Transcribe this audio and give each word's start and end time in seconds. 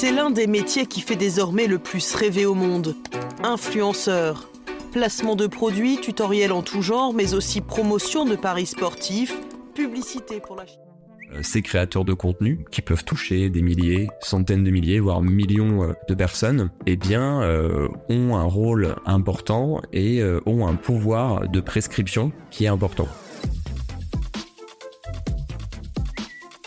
C'est 0.00 0.12
l'un 0.12 0.30
des 0.30 0.46
métiers 0.46 0.86
qui 0.86 1.00
fait 1.00 1.16
désormais 1.16 1.66
le 1.66 1.80
plus 1.80 2.14
rêver 2.14 2.46
au 2.46 2.54
monde. 2.54 2.94
Influenceur. 3.42 4.48
Placement 4.92 5.34
de 5.34 5.48
produits, 5.48 6.00
tutoriels 6.00 6.52
en 6.52 6.62
tout 6.62 6.82
genre, 6.82 7.12
mais 7.12 7.34
aussi 7.34 7.60
promotion 7.60 8.24
de 8.24 8.36
paris 8.36 8.66
sportifs, 8.66 9.34
publicité 9.74 10.38
pour 10.38 10.54
la 10.54 10.62
euh, 10.62 11.40
ces 11.42 11.62
créateurs 11.62 12.04
de 12.04 12.12
contenu 12.12 12.64
qui 12.70 12.80
peuvent 12.80 13.04
toucher 13.04 13.50
des 13.50 13.60
milliers, 13.60 14.06
centaines 14.20 14.62
de 14.62 14.70
milliers, 14.70 15.00
voire 15.00 15.20
millions 15.20 15.82
euh, 15.82 15.92
de 16.08 16.14
personnes, 16.14 16.70
eh 16.86 16.94
bien, 16.94 17.42
euh, 17.42 17.88
ont 18.08 18.36
un 18.36 18.44
rôle 18.44 18.94
important 19.04 19.82
et 19.92 20.22
ont 20.46 20.68
un 20.68 20.76
pouvoir 20.76 21.48
de 21.48 21.60
prescription 21.60 22.30
qui 22.52 22.66
est 22.66 22.68
important. 22.68 23.08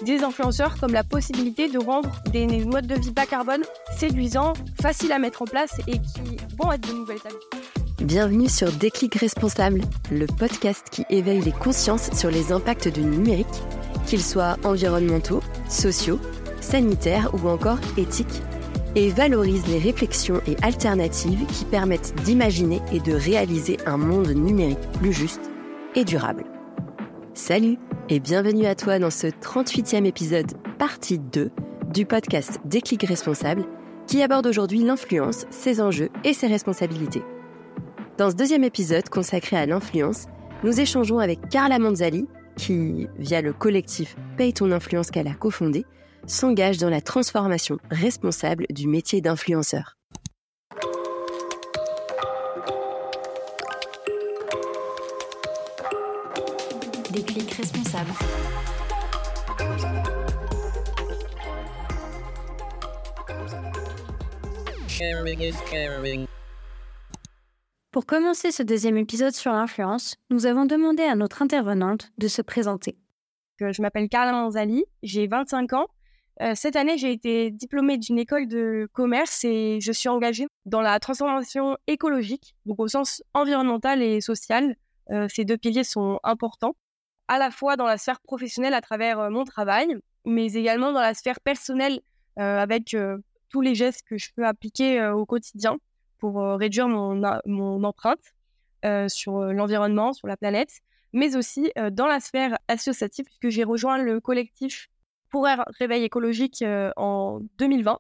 Des 0.06 0.24
influenceurs 0.24 0.80
comme 0.80 0.94
la 0.94 1.04
possibilité 1.04 1.70
de 1.70 1.78
rendre 1.78 2.10
des 2.32 2.48
modes 2.66 2.88
de 2.88 3.00
vie 3.00 3.12
bas 3.12 3.28
carbone 3.28 3.62
séduisants, 3.96 4.54
faciles 4.82 5.12
à 5.12 5.20
mettre 5.20 5.44
en 5.44 5.46
place 5.46 5.78
et 5.88 6.00
qui 6.00 6.38
vont 6.58 6.72
être 6.72 6.90
de 6.90 6.94
nouvelles 6.94 7.20
habitudes. 7.24 8.08
Bienvenue 8.08 8.50
sur 8.50 8.72
Déclic 8.72 9.14
Responsable, 9.14 9.82
le 10.12 10.26
podcast 10.26 10.88
qui 10.92 11.06
éveille 11.12 11.42
les 11.42 11.52
consciences 11.52 12.10
sur 12.14 12.32
les 12.32 12.52
impacts 12.52 12.88
du 12.88 13.02
numérique 13.02 13.46
qu'ils 14.08 14.24
soient 14.24 14.58
environnementaux, 14.64 15.42
sociaux, 15.70 16.20
sanitaires 16.62 17.30
ou 17.36 17.48
encore 17.48 17.80
éthiques, 17.96 18.42
et 18.96 19.10
valorise 19.10 19.68
les 19.68 19.78
réflexions 19.78 20.42
et 20.48 20.58
alternatives 20.64 21.46
qui 21.46 21.64
permettent 21.66 22.16
d'imaginer 22.24 22.82
et 22.92 23.00
de 23.00 23.14
réaliser 23.14 23.78
un 23.86 23.98
monde 23.98 24.30
numérique 24.30 24.92
plus 25.00 25.14
juste 25.14 25.52
et 25.94 26.04
durable. 26.04 26.44
Salut 27.36 27.78
et 28.10 28.20
bienvenue 28.20 28.66
à 28.66 28.76
toi 28.76 29.00
dans 29.00 29.10
ce 29.10 29.28
38e 29.28 30.06
épisode, 30.06 30.52
partie 30.78 31.20
2 31.20 31.52
du 31.94 32.06
podcast 32.06 32.60
Déclic 32.66 33.04
Responsable, 33.04 33.66
qui 34.08 34.22
aborde 34.22 34.48
aujourd'hui 34.48 34.84
l'influence, 34.84 35.46
ses 35.50 35.82
enjeux 35.82 36.10
et 36.24 36.34
ses 36.34 36.48
responsabilités. 36.48 37.24
Dans 38.18 38.30
ce 38.30 38.36
deuxième 38.36 38.64
épisode 38.64 39.10
consacré 39.10 39.58
à 39.58 39.66
l'influence, 39.66 40.28
nous 40.64 40.80
échangeons 40.80 41.20
avec 41.20 41.50
Carla 41.50 41.80
Manzali, 41.80 42.28
qui, 42.56 43.08
via 43.18 43.42
le 43.42 43.54
collectif 43.54 44.16
Paye 44.38 44.54
ton 44.54 44.72
influence 44.72 45.12
qu'elle 45.12 45.28
a 45.28 45.34
cofondé, 45.34 45.86
s'engage 46.28 46.78
dans 46.78 46.90
la 46.90 47.02
transformation 47.02 47.78
responsable 47.90 48.66
du 48.70 48.88
métier 48.88 49.22
d'influenceur. 49.22 49.98
Déclic 57.14 57.52
responsable. 57.52 58.12
Sharing 64.88 65.42
is 65.42 65.56
caring. 65.70 66.26
Pour 67.92 68.06
commencer 68.06 68.52
ce 68.52 68.64
deuxième 68.64 68.96
épisode 68.96 69.34
sur 69.34 69.52
l'influence, 69.52 70.16
nous 70.30 70.46
avons 70.46 70.66
demandé 70.66 71.04
à 71.04 71.16
notre 71.16 71.42
intervenante 71.42 72.12
de 72.18 72.30
se 72.30 72.42
présenter. 72.42 72.98
Je 73.60 73.82
m'appelle 73.82 74.08
Carla 74.08 74.32
Manzali, 74.32 74.86
j'ai 75.04 75.28
25 75.28 75.74
ans. 75.74 75.88
Euh, 76.42 76.54
cette 76.56 76.78
année, 76.78 76.98
j'ai 76.98 77.12
été 77.12 77.52
diplômée 77.52 77.98
d'une 77.98 78.20
école 78.20 78.48
de 78.48 78.88
commerce 78.94 79.44
et 79.44 79.80
je 79.82 79.92
suis 79.92 80.08
engagée 80.08 80.48
dans 80.66 80.82
la 80.82 80.98
transformation 81.00 81.78
écologique, 81.88 82.56
donc 82.66 82.80
au 82.80 82.88
sens 82.88 83.22
environnemental 83.34 84.02
et 84.02 84.22
social. 84.22 84.78
Euh, 85.10 85.28
ces 85.30 85.44
deux 85.44 85.58
piliers 85.58 85.84
sont 85.84 86.20
importants, 86.24 86.76
à 87.28 87.38
la 87.38 87.52
fois 87.52 87.78
dans 87.78 87.86
la 87.86 87.98
sphère 87.98 88.20
professionnelle 88.22 88.74
à 88.74 88.82
travers 88.82 89.20
euh, 89.20 89.30
mon 89.30 89.44
travail, 89.44 89.96
mais 90.26 90.54
également 90.54 90.92
dans 90.92 91.02
la 91.02 91.14
sphère 91.14 91.40
personnelle 91.40 92.02
avec 92.38 92.96
tous 93.50 93.62
les 93.62 93.76
gestes 93.76 94.04
que 94.08 94.18
je 94.18 94.30
peux 94.34 94.46
appliquer 94.46 95.06
au 95.10 95.26
quotidien 95.26 95.78
pour 96.22 96.40
euh, 96.40 96.56
réduire 96.56 96.88
mon, 96.88 97.84
empreinte 97.84 98.34
euh, 98.86 99.10
sur 99.10 99.38
euh, 99.38 99.52
l'environnement, 99.52 100.14
sur 100.14 100.28
la 100.28 100.38
planète, 100.38 100.72
mais 101.12 101.36
aussi 101.36 101.70
dans 101.92 102.08
la 102.08 102.22
sphère 102.22 102.58
associative, 102.70 103.26
puisque 103.26 103.50
j'ai 103.50 103.66
rejoint 103.66 103.98
le 103.98 104.22
collectif 104.22 104.88
pour 105.30 105.46
réveil 105.78 106.06
écologique 106.06 106.64
en 106.96 107.42
2020 107.58 108.00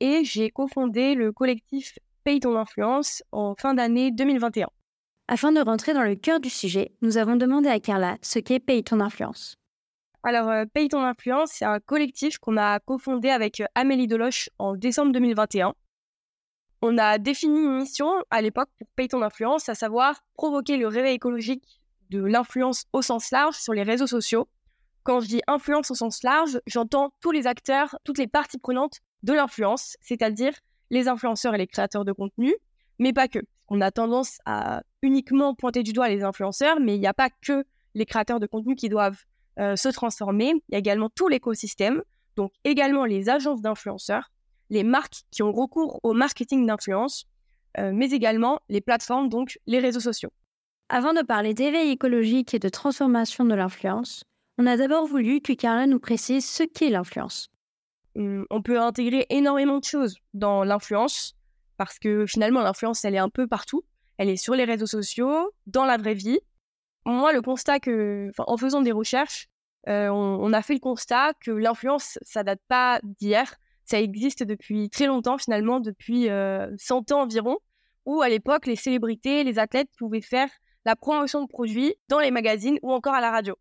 et 0.00 0.24
j'ai 0.24 0.50
cofondé 0.50 1.14
le 1.14 1.30
collectif 1.30 1.98
Paye 2.24 2.40
ton 2.40 2.56
influence 2.56 3.22
en 3.32 3.54
fin 3.54 3.74
d'année 3.74 4.10
2021. 4.12 4.68
Afin 5.28 5.52
de 5.52 5.60
rentrer 5.60 5.94
dans 5.94 6.02
le 6.02 6.14
cœur 6.14 6.40
du 6.40 6.50
sujet, 6.50 6.92
nous 7.02 7.18
avons 7.18 7.36
demandé 7.36 7.68
à 7.68 7.80
Carla 7.80 8.16
ce 8.22 8.38
qu'est 8.38 8.60
Paye 8.60 8.82
ton 8.82 9.00
influence. 9.00 9.56
Alors, 10.22 10.50
Paye 10.72 10.88
ton 10.88 11.02
influence, 11.02 11.50
c'est 11.52 11.64
un 11.64 11.80
collectif 11.80 12.38
qu'on 12.38 12.56
a 12.56 12.80
cofondé 12.80 13.28
avec 13.28 13.62
Amélie 13.74 14.06
Deloche 14.06 14.50
en 14.58 14.74
décembre 14.74 15.12
2021 15.12 15.74
on 16.80 16.96
a 16.98 17.18
défini 17.18 17.58
une 17.60 17.78
mission 17.78 18.08
à 18.30 18.40
l'époque 18.40 18.68
pour 18.78 18.88
payer 18.94 19.08
ton 19.08 19.22
influence, 19.22 19.68
à 19.68 19.74
savoir 19.74 20.22
provoquer 20.34 20.76
le 20.76 20.86
réveil 20.86 21.14
écologique 21.14 21.80
de 22.10 22.22
l'influence 22.22 22.84
au 22.92 23.02
sens 23.02 23.30
large 23.30 23.56
sur 23.56 23.72
les 23.72 23.82
réseaux 23.82 24.06
sociaux. 24.06 24.48
Quand 25.02 25.20
je 25.20 25.26
dis 25.26 25.40
influence 25.46 25.90
au 25.90 25.94
sens 25.94 26.22
large, 26.22 26.60
j'entends 26.66 27.12
tous 27.20 27.32
les 27.32 27.46
acteurs, 27.46 27.98
toutes 28.04 28.18
les 28.18 28.26
parties 28.28 28.58
prenantes 28.58 28.98
de 29.22 29.32
l'influence, 29.32 29.96
c'est-à-dire 30.00 30.52
les 30.90 31.08
influenceurs 31.08 31.54
et 31.54 31.58
les 31.58 31.66
créateurs 31.66 32.04
de 32.04 32.12
contenu, 32.12 32.54
mais 32.98 33.12
pas 33.12 33.28
que. 33.28 33.40
On 33.68 33.80
a 33.80 33.90
tendance 33.90 34.38
à 34.44 34.82
uniquement 35.02 35.54
pointer 35.54 35.82
du 35.82 35.92
doigt 35.92 36.08
les 36.08 36.22
influenceurs, 36.22 36.80
mais 36.80 36.94
il 36.94 37.00
n'y 37.00 37.06
a 37.06 37.14
pas 37.14 37.30
que 37.30 37.64
les 37.94 38.06
créateurs 38.06 38.40
de 38.40 38.46
contenu 38.46 38.74
qui 38.76 38.88
doivent 38.88 39.22
euh, 39.58 39.76
se 39.76 39.88
transformer. 39.88 40.52
Il 40.68 40.72
y 40.72 40.74
a 40.76 40.78
également 40.78 41.10
tout 41.10 41.28
l'écosystème, 41.28 42.02
donc 42.36 42.52
également 42.64 43.04
les 43.04 43.28
agences 43.28 43.60
d'influenceurs, 43.60 44.30
les 44.70 44.84
marques 44.84 45.24
qui 45.30 45.42
ont 45.42 45.52
recours 45.52 46.00
au 46.02 46.12
marketing 46.12 46.66
d'influence, 46.66 47.26
euh, 47.78 47.92
mais 47.92 48.10
également 48.10 48.60
les 48.68 48.80
plateformes, 48.80 49.28
donc 49.28 49.58
les 49.66 49.78
réseaux 49.78 50.00
sociaux. 50.00 50.30
Avant 50.88 51.12
de 51.12 51.22
parler 51.22 51.52
d'éveil 51.52 51.90
écologique 51.90 52.54
et 52.54 52.58
de 52.58 52.68
transformation 52.68 53.44
de 53.44 53.54
l'influence, 53.54 54.24
on 54.56 54.66
a 54.66 54.76
d'abord 54.76 55.06
voulu 55.06 55.40
que 55.40 55.52
Carla 55.52 55.86
nous 55.86 56.00
précise 56.00 56.48
ce 56.48 56.62
qu'est 56.62 56.88
l'influence. 56.90 57.50
Hum, 58.16 58.46
on 58.50 58.62
peut 58.62 58.80
intégrer 58.80 59.26
énormément 59.30 59.78
de 59.78 59.84
choses 59.84 60.16
dans 60.34 60.64
l'influence, 60.64 61.34
parce 61.78 61.98
que 61.98 62.26
finalement 62.26 62.60
l'influence, 62.60 63.04
elle 63.06 63.14
est 63.14 63.18
un 63.18 63.30
peu 63.30 63.46
partout. 63.46 63.82
Elle 64.18 64.28
est 64.28 64.36
sur 64.36 64.54
les 64.54 64.64
réseaux 64.64 64.86
sociaux, 64.86 65.50
dans 65.66 65.86
la 65.86 65.96
vraie 65.96 66.14
vie. 66.14 66.40
Moi, 67.06 67.32
le 67.32 67.40
constat 67.40 67.80
que, 67.80 68.30
en 68.36 68.56
faisant 68.58 68.82
des 68.82 68.92
recherches, 68.92 69.48
euh, 69.88 70.08
on, 70.08 70.52
a 70.52 70.60
fait 70.60 70.74
le 70.74 70.80
constat 70.80 71.32
que 71.40 71.52
l'influence, 71.52 72.18
ça 72.22 72.42
date 72.42 72.60
pas 72.68 73.00
d'hier, 73.02 73.54
ça 73.84 74.00
existe 74.00 74.42
depuis 74.42 74.90
très 74.90 75.06
longtemps 75.06 75.38
finalement, 75.38 75.80
depuis 75.80 76.24
100 76.24 76.30
euh, 76.30 76.76
ans 77.14 77.22
environ, 77.22 77.56
où 78.04 78.20
à 78.20 78.28
l'époque 78.28 78.66
les 78.66 78.76
célébrités, 78.76 79.44
les 79.44 79.58
athlètes 79.58 79.88
pouvaient 79.96 80.20
faire 80.20 80.50
la 80.84 80.96
promotion 80.96 81.42
de 81.42 81.48
produits 81.48 81.94
dans 82.08 82.18
les 82.18 82.30
magazines 82.30 82.78
ou 82.82 82.92
encore 82.92 83.14
à 83.14 83.20
la 83.20 83.30
radio. 83.30 83.56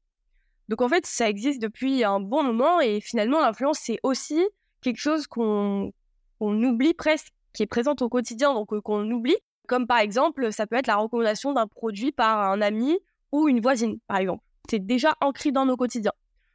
Donc 0.67 0.81
en 0.81 0.89
fait, 0.89 1.05
ça 1.05 1.29
existe 1.29 1.61
depuis 1.61 2.03
un 2.03 2.19
bon 2.19 2.44
moment 2.44 2.81
et 2.81 2.99
finalement 2.99 3.39
l'influence 3.39 3.79
c'est 3.79 3.99
aussi 4.03 4.44
quelque 4.81 4.99
chose 4.99 5.28
qu'on 5.28 5.94
oublie 6.41 6.94
presque, 6.94 7.31
qui 7.57 7.63
est 7.63 7.68
présente 7.68 8.03
au 8.03 8.07
quotidien, 8.07 8.53
donc 8.53 8.79
qu'on 8.81 9.09
oublie. 9.09 9.35
Comme 9.68 9.88
par 9.88 9.97
exemple, 9.97 10.53
ça 10.53 10.68
peut 10.68 10.75
être 10.75 10.85
la 10.85 10.97
recommandation 10.97 11.53
d'un 11.53 11.66
produit 11.66 12.12
par 12.12 12.51
un 12.51 12.62
ami 12.62 13.00
ou 13.31 13.50
une 13.50 13.62
voisine, 13.62 13.97
par 14.06 14.18
exemple. 14.18 14.44
C'est 14.69 14.85
déjà 14.85 15.16
ancré 15.22 15.51
dans 15.51 15.66
nos 15.66 15.75
quotidiens. 15.75 16.13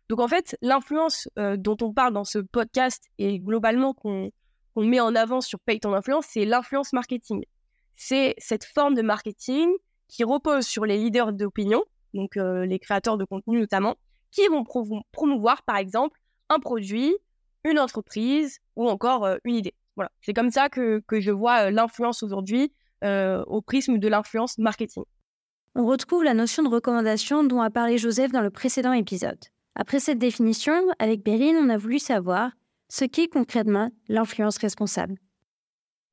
Donc 0.08 0.20
en 0.20 0.28
fait, 0.28 0.56
l'influence 0.62 1.28
dont 1.56 1.76
on 1.82 1.92
parle 1.92 2.12
dans 2.12 2.22
ce 2.22 2.38
podcast 2.38 3.02
et 3.18 3.40
globalement 3.40 3.94
qu'on 3.94 4.30
met 4.76 5.00
en 5.00 5.16
avant 5.16 5.40
sur 5.40 5.58
Paye 5.58 5.80
ton 5.80 5.92
influence, 5.92 6.26
c'est 6.28 6.44
l'influence 6.44 6.92
marketing. 6.92 7.44
C'est 7.94 8.36
cette 8.38 8.64
forme 8.64 8.94
de 8.94 9.02
marketing 9.02 9.68
qui 10.06 10.22
repose 10.22 10.64
sur 10.64 10.86
les 10.86 10.98
leaders 10.98 11.32
d'opinion, 11.32 11.82
donc 12.14 12.36
les 12.36 12.78
créateurs 12.78 13.18
de 13.18 13.24
contenu 13.24 13.58
notamment, 13.58 13.96
qui 14.30 14.46
vont 14.46 14.64
promouvoir 15.10 15.64
par 15.64 15.78
exemple 15.78 16.20
un 16.48 16.60
produit, 16.60 17.12
une 17.64 17.80
entreprise 17.80 18.60
ou 18.76 18.88
encore 18.88 19.26
une 19.42 19.56
idée. 19.56 19.74
Voilà, 19.96 20.10
c'est 20.20 20.32
comme 20.32 20.50
ça 20.50 20.68
que, 20.68 21.02
que 21.06 21.20
je 21.20 21.30
vois 21.30 21.70
l'influence 21.70 22.22
aujourd'hui 22.22 22.72
au 23.04 23.60
prisme 23.62 23.98
de 23.98 24.08
l'influence 24.08 24.58
marketing. 24.58 25.02
On 25.74 25.86
retrouve 25.86 26.22
la 26.22 26.34
notion 26.34 26.62
de 26.62 26.68
recommandation 26.68 27.44
dont 27.44 27.62
a 27.62 27.70
parlé 27.70 27.96
Joseph 27.96 28.30
dans 28.30 28.42
le 28.42 28.50
précédent 28.50 28.92
épisode. 28.92 29.38
Après 29.74 30.00
cette 30.00 30.18
définition, 30.18 30.74
avec 30.98 31.22
Bérine, 31.22 31.56
on 31.56 31.70
a 31.70 31.78
voulu 31.78 31.98
savoir 31.98 32.52
ce 32.90 33.06
qu'est 33.06 33.28
concrètement 33.28 33.90
l'influence 34.08 34.58
responsable. 34.58 35.16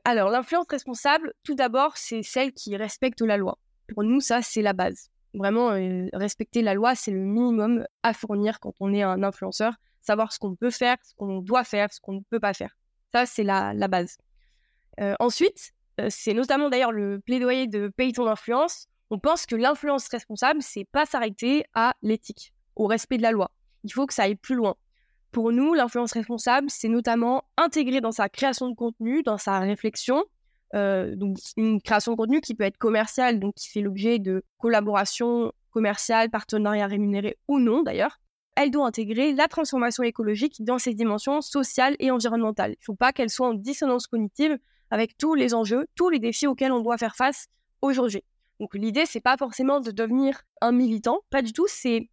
Alors, 0.05 0.29
l'influence 0.29 0.67
responsable, 0.69 1.33
tout 1.43 1.55
d'abord, 1.55 1.97
c'est 1.97 2.23
celle 2.23 2.53
qui 2.53 2.77
respecte 2.77 3.19
la 3.19 3.35
loi. 3.35 3.57
Pour 3.93 4.03
nous, 4.03 4.21
ça, 4.21 4.41
c'est 4.41 4.61
la 4.61 4.71
base. 4.71 5.09
Vraiment, 5.33 5.71
euh, 5.71 6.07
respecter 6.13 6.61
la 6.61 6.73
loi, 6.73 6.95
c'est 6.95 7.11
le 7.11 7.19
minimum 7.19 7.85
à 8.01 8.13
fournir 8.13 8.61
quand 8.61 8.73
on 8.79 8.93
est 8.93 9.03
un 9.03 9.23
influenceur. 9.23 9.73
Savoir 9.99 10.31
ce 10.31 10.39
qu'on 10.39 10.55
peut 10.55 10.71
faire, 10.71 10.95
ce 11.03 11.13
qu'on 11.15 11.41
doit 11.41 11.65
faire, 11.65 11.91
ce 11.91 11.99
qu'on 11.99 12.13
ne 12.13 12.21
peut 12.29 12.39
pas 12.39 12.53
faire. 12.53 12.77
Ça, 13.13 13.25
c'est 13.25 13.43
la, 13.43 13.73
base. 13.87 14.17
Euh, 14.99 15.15
ensuite, 15.19 15.71
euh, 15.99 16.07
c'est 16.09 16.33
notamment 16.33 16.69
d'ailleurs 16.69 16.91
le 16.91 17.19
plaidoyer 17.19 17.67
de 17.67 17.87
Paye 17.87 18.13
ton 18.13 18.27
influence. 18.27 18.87
On 19.09 19.19
pense 19.19 19.45
que 19.45 19.55
l'influence 19.55 20.07
responsable, 20.07 20.61
c'est 20.61 20.85
pas 20.85 21.05
s'arrêter 21.05 21.63
à 21.73 21.95
l'éthique 22.01 22.53
au 22.75 22.85
respect 22.85 23.17
de 23.17 23.23
la 23.23 23.31
loi. 23.31 23.51
Il 23.83 23.91
faut 23.91 24.05
que 24.05 24.13
ça 24.13 24.23
aille 24.23 24.35
plus 24.35 24.55
loin. 24.55 24.75
Pour 25.31 25.51
nous, 25.51 25.73
l'influence 25.73 26.11
responsable, 26.13 26.69
c'est 26.69 26.87
notamment 26.87 27.43
intégré 27.57 28.01
dans 28.01 28.11
sa 28.11 28.29
création 28.29 28.69
de 28.69 28.75
contenu, 28.75 29.23
dans 29.23 29.37
sa 29.37 29.59
réflexion. 29.59 30.23
Euh, 30.75 31.15
donc, 31.15 31.37
une 31.57 31.81
création 31.81 32.11
de 32.11 32.17
contenu 32.17 32.41
qui 32.41 32.53
peut 32.53 32.63
être 32.63 32.77
commerciale, 32.77 33.39
donc 33.39 33.55
qui 33.55 33.69
fait 33.69 33.81
l'objet 33.81 34.19
de 34.19 34.43
collaboration 34.57 35.51
commerciale, 35.71 36.29
partenariat 36.29 36.87
rémunéré 36.87 37.37
ou 37.47 37.59
non 37.59 37.83
d'ailleurs. 37.83 38.19
Elle 38.61 38.71
doit 38.71 38.85
intégrer 38.85 39.31
la 39.31 39.47
transformation 39.47 40.03
écologique 40.03 40.65
dans 40.65 40.79
ses 40.79 40.93
dimensions 40.93 41.39
sociales 41.39 41.95
et 41.99 42.11
environnementales. 42.11 42.71
Il 42.71 42.81
ne 42.81 42.83
faut 42.83 42.93
pas 42.93 43.13
qu'elle 43.13 43.29
soit 43.29 43.47
en 43.47 43.53
dissonance 43.53 44.05
cognitive 44.05 44.57
avec 44.91 45.17
tous 45.17 45.33
les 45.33 45.53
enjeux, 45.53 45.87
tous 45.95 46.09
les 46.09 46.19
défis 46.19 46.45
auxquels 46.45 46.73
on 46.73 46.81
doit 46.81 46.97
faire 46.97 47.15
face 47.15 47.47
aujourd'hui. 47.81 48.21
Donc 48.59 48.75
l'idée, 48.75 49.05
c'est 49.05 49.21
pas 49.21 49.37
forcément 49.37 49.79
de 49.79 49.91
devenir 49.91 50.41
un 50.59 50.73
militant, 50.73 51.21
pas 51.29 51.41
du 51.41 51.53
tout. 51.53 51.67
C'est 51.69 52.09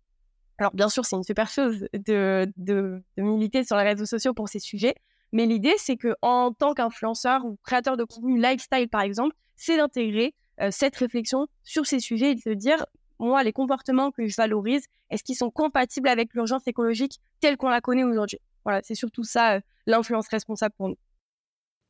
alors 0.59 0.73
bien 0.73 0.89
sûr, 0.89 1.05
c'est 1.05 1.17
une 1.17 1.25
super 1.25 1.49
chose 1.49 1.89
de, 1.93 2.47
de, 2.57 3.03
militer 3.17 3.65
sur 3.65 3.77
les 3.77 3.83
réseaux 3.83 4.07
sociaux 4.07 4.33
pour 4.33 4.49
ces 4.49 4.61
sujets, 4.61 4.95
mais 5.33 5.47
l'idée, 5.47 5.75
c'est 5.79 5.97
que 5.97 6.15
en 6.23 6.53
tant 6.53 6.75
qu'influenceur 6.75 7.45
ou 7.45 7.59
créateur 7.65 7.97
de 7.97 8.05
contenu 8.05 8.41
lifestyle, 8.41 8.89
par 8.89 9.01
exemple, 9.01 9.35
c'est 9.57 9.79
d'intégrer 9.79 10.33
euh, 10.61 10.69
cette 10.71 10.95
réflexion 10.95 11.49
sur 11.65 11.87
ces 11.87 11.99
sujets 11.99 12.31
et 12.31 12.35
de 12.37 12.41
se 12.41 12.51
dire, 12.51 12.87
moi, 13.19 13.43
les 13.43 13.53
comportements 13.53 14.13
que 14.13 14.29
je 14.29 14.37
valorise, 14.37 14.87
est-ce 15.11 15.23
qu'ils 15.23 15.37
sont 15.37 15.51
compatibles 15.51 16.09
avec 16.09 16.35
l'urgence 16.35 16.67
écologique 16.67 17.21
telle 17.41 17.57
qu'on 17.57 17.69
la 17.69 17.81
connaît 17.81 18.05
aujourd'hui? 18.05 18.41
Voilà, 18.65 18.81
c'est 18.83 18.95
surtout 18.95 19.25
ça, 19.25 19.57
euh, 19.57 19.61
l'influence 19.87 20.29
responsable 20.29 20.75
pour 20.77 20.89
nous. 20.89 20.99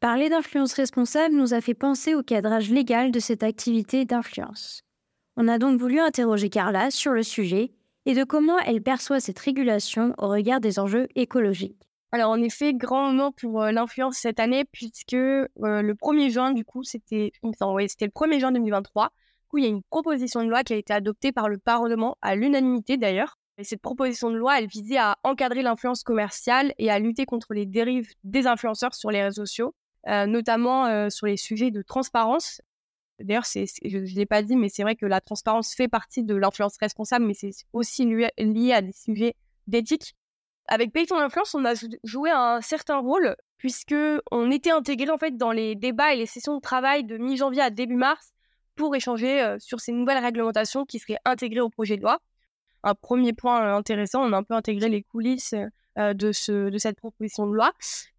Parler 0.01 0.29
d'influence 0.29 0.75
responsable 0.75 1.35
nous 1.35 1.55
a 1.55 1.61
fait 1.61 1.75
penser 1.75 2.15
au 2.15 2.23
cadrage 2.23 2.71
légal 2.71 3.11
de 3.11 3.19
cette 3.19 3.43
activité 3.43 4.05
d'influence. 4.05 4.83
On 5.37 5.49
a 5.49 5.59
donc 5.59 5.81
voulu 5.81 6.01
interroger 6.01 6.51
Carla 6.51 6.91
sur 6.91 7.13
le 7.13 7.23
sujet 7.23 7.73
et 8.05 8.15
de 8.15 8.25
comment 8.25 8.59
elle 8.59 8.83
perçoit 8.83 9.21
cette 9.21 9.39
régulation 9.39 10.15
au 10.19 10.29
regard 10.29 10.61
des 10.61 10.79
enjeux 10.79 11.09
écologiques. 11.15 11.87
Alors 12.13 12.31
en 12.31 12.41
effet, 12.41 12.73
grand 12.73 13.11
moment 13.11 13.33
pour 13.33 13.63
euh, 13.63 13.73
l'influence 13.73 14.17
cette 14.17 14.39
année 14.39 14.65
puisque 14.65 15.15
euh, 15.15 15.47
le 15.57 15.95
1er 15.95 16.31
juin, 16.31 16.53
du 16.53 16.65
coup, 16.65 16.85
c'était 16.85 17.33
c'était 17.43 18.07
le 18.07 18.11
1er 18.11 18.41
juin 18.41 18.53
2023. 18.53 19.11
Coup, 19.49 19.59
il 19.59 19.65
y 19.65 19.67
a 19.67 19.71
une 19.71 19.83
proposition 19.83 20.43
de 20.43 20.49
loi 20.49 20.65
qui 20.65 20.73
a 20.73 20.77
été 20.77 20.93
adoptée 20.93 21.33
par 21.33 21.49
le 21.49 21.59
Parlement 21.59 22.17
à 22.23 22.35
l'unanimité 22.35 22.97
d'ailleurs. 22.97 23.39
Et 23.59 23.65
cette 23.65 23.81
proposition 23.81 24.31
de 24.31 24.37
loi, 24.37 24.59
elle 24.59 24.67
visait 24.67 24.99
à 24.99 25.17
encadrer 25.23 25.63
l'influence 25.63 26.03
commerciale 26.03 26.75
et 26.79 26.91
à 26.91 26.99
lutter 26.99 27.25
contre 27.25 27.55
les 27.55 27.65
dérives 27.65 28.13
des 28.25 28.47
influenceurs 28.47 28.95
sur 28.95 29.11
les 29.11 29.23
réseaux 29.23 29.47
sociaux. 29.47 29.75
Euh, 30.09 30.27
notamment 30.27 30.87
euh, 30.87 31.11
sur 31.11 31.27
les 31.27 31.37
sujets 31.37 31.73
de 31.73 31.83
transparence. 31.83 32.61
D'ailleurs, 33.19 33.45
je 33.45 33.99
ne 33.99 34.15
l'ai 34.15 34.27
pas 34.27 34.43
dit, 34.43 34.55
mais 34.55 34.69
c'est 34.69 34.83
vrai 34.83 34.95
que 34.95 35.07
la 35.07 35.21
transparence 35.21 35.75
fait 35.75 35.89
partie 35.89 36.23
de 36.23 36.37
l'influence 36.37 36.77
responsable, 36.79 37.25
mais 37.25 37.35
c'est 37.35 37.51
aussi 37.73 38.05
lié 38.05 38.73
à 38.73 38.83
des 38.83 38.93
sujets 38.93 39.35
d'éthique. 39.67 40.15
Avec 40.69 40.93
Payton 40.93 41.19
Influence, 41.19 41.55
on 41.55 41.65
a 41.65 41.75
joué 42.05 42.31
un 42.31 42.61
certain 42.61 42.99
rôle 42.99 43.37
puisque 43.59 43.95
on 44.31 44.51
était 44.51 44.71
intégré 44.71 45.11
en 45.11 45.19
fait 45.19 45.37
dans 45.37 45.51
les 45.51 45.75
débats 45.75 46.13
et 46.13 46.19
les 46.19 46.27
sessions 46.27 46.57
de 46.57 46.61
travail 46.61 47.05
de 47.05 47.17
mi-janvier 47.17 47.63
à 47.63 47.71
début 47.71 47.97
mars 47.97 48.33
pour 48.77 48.95
échanger 48.95 49.43
euh, 49.43 49.59
sur 49.59 49.81
ces 49.81 49.93
nouvelles 49.93 50.23
réglementations 50.23 50.85
qui 50.85 50.99
seraient 50.99 51.19
intégrées 51.25 51.61
au 51.61 51.71
projet 51.71 51.97
de 51.97 52.03
loi. 52.03 52.21
Un 52.83 52.95
premier 52.95 53.33
point 53.33 53.75
intéressant, 53.75 54.23
on 54.23 54.33
a 54.33 54.37
un 54.37 54.43
peu 54.45 54.55
intégré 54.55 54.89
les 54.89 55.03
coulisses 55.03 55.55
euh, 55.99 56.13
de, 56.13 56.31
ce, 56.31 56.69
de 56.69 56.77
cette 56.77 56.99
proposition 56.99 57.47
de 57.47 57.55
loi. 57.55 57.73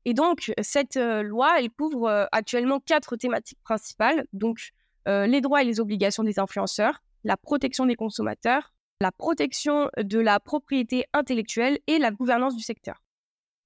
Et 0.04 0.16
donc, 0.16 0.52
cette 0.62 0.98
euh, 0.98 1.22
loi, 1.22 1.60
elle 1.60 1.70
couvre 1.70 2.08
euh, 2.08 2.26
actuellement 2.32 2.80
quatre 2.80 3.16
thématiques 3.18 3.60
principales. 3.64 4.26
Donc, 4.34 4.72
les 5.06 5.40
droits 5.40 5.62
et 5.62 5.66
les 5.66 5.80
obligations 5.80 6.24
des 6.24 6.38
influenceurs, 6.38 7.02
la 7.24 7.38
protection 7.38 7.86
des 7.86 7.96
consommateurs, 7.96 8.74
la 9.00 9.14
protection 9.14 9.90
de 9.98 10.20
la 10.20 10.42
propriété 10.42 11.06
intellectuelle 11.14 11.80
et 11.88 11.98
la 11.98 12.12
gouvernance 12.12 12.58
du 12.58 12.62
secteur. 12.62 13.02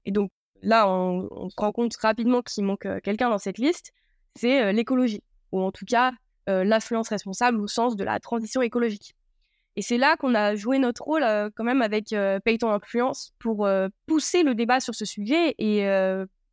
Et 0.05 0.11
donc, 0.11 0.29
là, 0.61 0.87
on, 0.87 1.27
on 1.31 1.49
se 1.49 1.55
rend 1.57 1.71
compte 1.71 1.95
rapidement 1.95 2.43
qu'il 2.43 2.63
manque 2.63 2.87
quelqu'un 3.01 3.31
dans 3.31 3.39
cette 3.39 3.57
liste, 3.57 3.91
c'est 4.35 4.71
l'écologie, 4.71 5.23
ou 5.51 5.61
en 5.61 5.71
tout 5.71 5.85
cas 5.85 6.11
l'influence 6.47 7.09
responsable 7.09 7.61
au 7.61 7.67
sens 7.67 7.95
de 7.95 8.03
la 8.03 8.19
transition 8.19 8.61
écologique. 8.61 9.15
Et 9.75 9.81
c'est 9.81 9.97
là 9.97 10.17
qu'on 10.17 10.35
a 10.35 10.55
joué 10.55 10.79
notre 10.79 11.03
rôle 11.03 11.23
euh, 11.23 11.49
quand 11.55 11.63
même 11.63 11.81
avec 11.81 12.11
euh, 12.11 12.39
Payton 12.39 12.69
Influence 12.71 13.33
pour 13.39 13.65
euh, 13.65 13.87
pousser 14.05 14.43
le 14.43 14.53
débat 14.53 14.79
sur 14.79 14.95
ce 14.95 15.05
sujet 15.05 15.55
et 15.57 15.87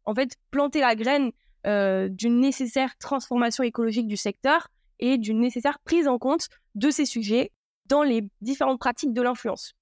en 0.04 0.14
fait 0.14 0.36
planter 0.50 0.80
la 0.80 0.94
graine 0.94 1.32
d'une 1.64 2.40
nécessaire 2.40 2.96
transformation 2.98 3.62
écologique 3.62 4.06
du 4.06 4.16
secteur 4.16 4.68
et 5.00 5.18
d'une 5.18 5.40
nécessaire 5.40 5.78
prise 5.80 6.08
en 6.08 6.18
compte 6.18 6.48
de 6.76 6.90
ces 6.90 7.04
sujets 7.04 7.52
dans 7.86 8.02
les 8.02 8.22
différentes 8.40 8.78
pratiques 8.78 9.12
de 9.12 9.20
l'influence. 9.20 9.74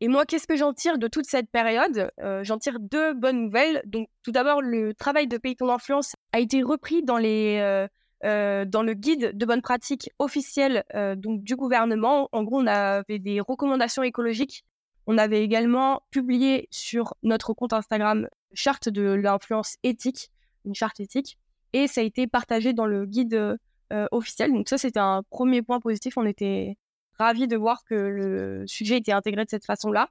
Et 0.00 0.08
moi, 0.08 0.24
qu'est-ce 0.24 0.46
que 0.46 0.56
j'en 0.56 0.72
tire 0.72 0.96
de 0.96 1.06
toute 1.06 1.26
cette 1.26 1.50
période? 1.50 2.10
J'en 2.42 2.58
tire 2.58 2.80
deux 2.80 3.12
bonnes 3.12 3.44
nouvelles. 3.44 3.82
Donc, 3.84 4.08
tout 4.22 4.32
d'abord, 4.32 4.62
le 4.62 4.94
travail 4.94 5.26
de 5.26 5.36
Payton 5.36 5.68
Influence 5.68 6.14
a 6.32 6.40
été 6.40 6.62
repris 6.62 7.02
dans 7.02 7.18
les 7.18 7.58
euh, 7.60 7.86
dans 8.24 8.82
le 8.82 8.94
guide 8.94 9.36
de 9.36 9.46
bonne 9.46 9.62
pratique 9.62 10.10
officiel 10.18 10.84
euh, 10.94 11.14
donc, 11.14 11.42
du 11.42 11.56
gouvernement. 11.56 12.28
En 12.32 12.42
gros, 12.42 12.60
on 12.60 12.66
avait 12.66 13.18
des 13.18 13.40
recommandations 13.40 14.02
écologiques. 14.02 14.64
On 15.06 15.18
avait 15.18 15.42
également 15.42 16.02
publié 16.10 16.66
sur 16.70 17.14
notre 17.22 17.52
compte 17.52 17.74
Instagram 17.74 18.28
charte 18.54 18.88
de 18.88 19.02
l'influence 19.02 19.76
éthique, 19.82 20.30
une 20.64 20.74
charte 20.74 21.00
éthique, 21.00 21.38
et 21.74 21.88
ça 21.88 22.00
a 22.00 22.04
été 22.04 22.26
partagé 22.26 22.72
dans 22.72 22.86
le 22.86 23.04
guide 23.04 23.34
euh, 23.34 24.06
officiel. 24.12 24.52
Donc 24.52 24.68
ça, 24.68 24.78
c'était 24.78 25.00
un 25.00 25.22
premier 25.28 25.60
point 25.60 25.80
positif. 25.80 26.16
On 26.16 26.24
était 26.24 26.78
ravis 27.18 27.46
de 27.46 27.56
voir 27.56 27.84
que 27.84 27.94
le 27.94 28.66
sujet 28.66 28.96
était 28.96 29.12
intégré 29.12 29.44
de 29.44 29.50
cette 29.50 29.66
façon-là. 29.66 30.08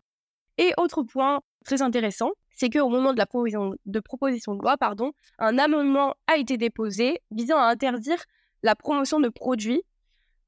Et 0.57 0.73
autre 0.77 1.01
point 1.01 1.41
très 1.63 1.81
intéressant, 1.81 2.31
c'est 2.51 2.69
qu'au 2.69 2.89
moment 2.89 3.13
de 3.13 3.17
la 3.17 3.25
proposition 3.25 3.75
de, 3.85 3.99
proposition 3.99 4.55
de 4.55 4.61
loi, 4.61 4.77
pardon, 4.77 5.13
un 5.39 5.57
amendement 5.57 6.15
a 6.27 6.37
été 6.37 6.57
déposé 6.57 7.21
visant 7.31 7.57
à 7.57 7.65
interdire 7.65 8.23
la 8.61 8.75
promotion 8.75 9.19
de 9.19 9.29
produits 9.29 9.83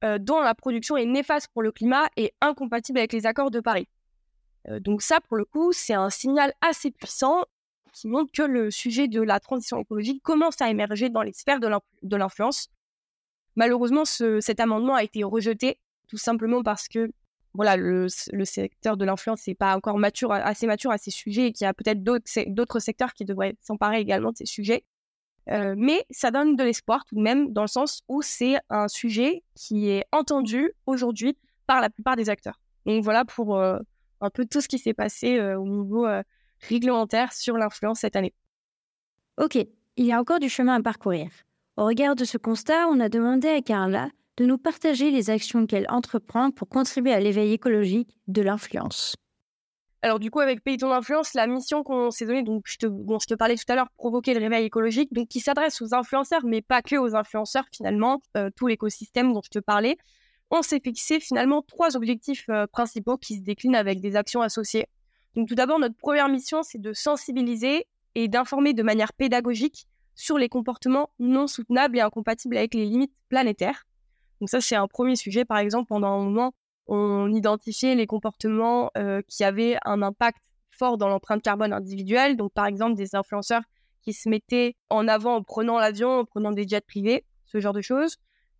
euh, 0.04 0.18
dont 0.18 0.40
la 0.40 0.54
production 0.54 0.96
est 0.96 1.06
néfaste 1.06 1.48
pour 1.52 1.62
le 1.62 1.72
climat 1.72 2.08
et 2.16 2.32
incompatible 2.40 2.98
avec 2.98 3.12
les 3.12 3.26
accords 3.26 3.50
de 3.50 3.60
Paris. 3.60 3.88
Euh, 4.68 4.78
donc 4.78 5.02
ça, 5.02 5.20
pour 5.20 5.36
le 5.36 5.44
coup, 5.44 5.72
c'est 5.72 5.94
un 5.94 6.10
signal 6.10 6.52
assez 6.60 6.90
puissant 6.90 7.44
qui 7.92 8.08
montre 8.08 8.30
que 8.32 8.42
le 8.42 8.70
sujet 8.70 9.08
de 9.08 9.22
la 9.22 9.40
transition 9.40 9.80
écologique 9.80 10.22
commence 10.22 10.60
à 10.60 10.68
émerger 10.68 11.08
dans 11.08 11.22
les 11.22 11.32
sphères 11.32 11.60
de 11.60 12.16
l'influence. 12.16 12.68
Malheureusement, 13.56 14.04
cet 14.04 14.60
amendement 14.60 14.94
a 14.94 15.02
été 15.02 15.24
rejeté 15.24 15.78
tout 16.06 16.18
simplement 16.18 16.62
parce 16.62 16.88
que 16.88 17.10
voilà, 17.56 17.76
le, 17.76 18.08
secteur 18.44 18.96
de 18.96 19.04
l'influence 19.04 19.46
n'est 19.46 19.54
pas 19.54 19.76
encore 19.76 19.98
assez 20.30 20.66
mature 20.66 20.90
à 20.90 20.98
ces 20.98 21.10
sujets 21.10 21.46
et 21.46 21.52
qu'il 21.52 21.64
y 21.64 21.68
a 21.68 21.74
peut-être 21.74 22.02
d'autres 22.02 22.78
secteurs 22.78 23.14
qui 23.14 23.24
devraient 23.24 23.56
s'emparer 23.60 24.00
également 24.00 24.32
de 24.32 24.36
ces 24.36 24.46
sujets. 24.46 24.84
Euh, 25.48 25.74
mais 25.76 26.04
ça 26.10 26.30
donne 26.30 26.56
de 26.56 26.64
l'espoir 26.64 27.04
tout 27.04 27.14
de 27.14 27.20
même, 27.20 27.52
dans 27.52 27.62
le 27.62 27.68
sens 27.68 28.02
où 28.08 28.20
c'est 28.22 28.56
un 28.68 28.88
sujet 28.88 29.42
qui 29.54 29.88
est 29.88 30.04
entendu 30.12 30.72
aujourd'hui 30.86 31.36
par 31.66 31.80
la 31.80 31.88
plupart 31.90 32.16
des 32.16 32.28
acteurs. 32.28 32.60
Donc 32.84 33.02
voilà 33.04 33.24
pour 33.24 33.56
euh, 33.56 33.78
un 34.20 34.30
peu 34.30 34.44
tout 34.44 34.60
ce 34.60 34.68
qui 34.68 34.78
s'est 34.78 34.94
passé 34.94 35.38
euh, 35.38 35.58
au 35.58 35.66
niveau 35.66 36.06
réglementaire 36.68 37.32
sur 37.32 37.56
l'influence 37.56 38.00
cette 38.00 38.16
année. 38.16 38.34
Ok, 39.38 39.56
il 39.56 40.04
y 40.04 40.12
a 40.12 40.20
encore 40.20 40.40
du 40.40 40.48
chemin 40.48 40.76
à 40.76 40.82
parcourir. 40.82 41.28
Au 41.76 41.84
regard 41.84 42.16
de 42.16 42.24
ce 42.24 42.38
constat, 42.38 42.88
on 42.88 43.00
a 43.00 43.08
demandé 43.08 43.48
à 43.48 43.60
Carla 43.60 44.08
de 44.36 44.44
nous 44.44 44.58
partager 44.58 45.10
les 45.10 45.30
actions 45.30 45.66
qu'elle 45.66 45.86
entreprend 45.88 46.50
pour 46.50 46.68
contribuer 46.68 47.12
à 47.12 47.20
l'éveil 47.20 47.52
écologique 47.52 48.18
de 48.28 48.42
l'influence. 48.42 49.16
Alors 50.02 50.20
du 50.20 50.30
coup, 50.30 50.40
avec 50.40 50.62
Payton 50.62 50.90
d'influence, 50.90 51.34
la 51.34 51.46
mission 51.46 51.82
qu'on 51.82 52.10
s'est 52.10 52.26
donnée, 52.26 52.42
donc 52.42 52.64
dont 52.82 53.18
je 53.18 53.26
te 53.26 53.34
parlais 53.34 53.56
tout 53.56 53.64
à 53.68 53.74
l'heure, 53.74 53.88
provoquer 53.96 54.34
le 54.34 54.40
réveil 54.40 54.64
écologique, 54.64 55.12
donc 55.12 55.28
qui 55.28 55.40
s'adresse 55.40 55.80
aux 55.80 55.94
influenceurs, 55.94 56.44
mais 56.44 56.62
pas 56.62 56.82
que 56.82 56.96
aux 56.96 57.16
influenceurs 57.16 57.64
finalement, 57.72 58.20
euh, 58.36 58.50
tout 58.54 58.66
l'écosystème 58.66 59.32
dont 59.32 59.40
je 59.42 59.50
te 59.50 59.58
parlais, 59.58 59.96
on 60.50 60.62
s'est 60.62 60.80
fixé 60.80 61.18
finalement 61.18 61.62
trois 61.62 61.96
objectifs 61.96 62.44
euh, 62.50 62.66
principaux 62.66 63.16
qui 63.16 63.36
se 63.36 63.42
déclinent 63.42 63.74
avec 63.74 64.00
des 64.00 64.16
actions 64.16 64.42
associées. 64.42 64.86
Donc 65.34 65.48
tout 65.48 65.54
d'abord, 65.54 65.78
notre 65.78 65.96
première 65.96 66.28
mission, 66.28 66.62
c'est 66.62 66.80
de 66.80 66.92
sensibiliser 66.92 67.86
et 68.14 68.28
d'informer 68.28 68.74
de 68.74 68.82
manière 68.82 69.12
pédagogique 69.12 69.86
sur 70.14 70.38
les 70.38 70.48
comportements 70.48 71.10
non 71.18 71.46
soutenables 71.46 71.98
et 71.98 72.00
incompatibles 72.00 72.56
avec 72.56 72.74
les 72.74 72.84
limites 72.84 73.14
planétaires. 73.28 73.84
Donc 74.40 74.50
ça, 74.50 74.60
c'est 74.60 74.76
un 74.76 74.86
premier 74.86 75.16
sujet. 75.16 75.44
Par 75.44 75.58
exemple, 75.58 75.88
pendant 75.88 76.08
un 76.08 76.24
moment, 76.24 76.52
on 76.86 77.32
identifiait 77.32 77.94
les 77.94 78.06
comportements 78.06 78.90
euh, 78.96 79.22
qui 79.26 79.44
avaient 79.44 79.76
un 79.84 80.02
impact 80.02 80.42
fort 80.70 80.98
dans 80.98 81.08
l'empreinte 81.08 81.42
carbone 81.42 81.72
individuelle. 81.72 82.36
Donc, 82.36 82.52
par 82.52 82.66
exemple, 82.66 82.94
des 82.94 83.14
influenceurs 83.14 83.62
qui 84.02 84.12
se 84.12 84.28
mettaient 84.28 84.76
en 84.90 85.08
avant 85.08 85.36
en 85.36 85.42
prenant 85.42 85.78
l'avion, 85.78 86.20
en 86.20 86.24
prenant 86.24 86.52
des 86.52 86.68
jets 86.68 86.82
privés, 86.82 87.24
ce 87.46 87.60
genre 87.60 87.72
de 87.72 87.80
choses. 87.80 88.16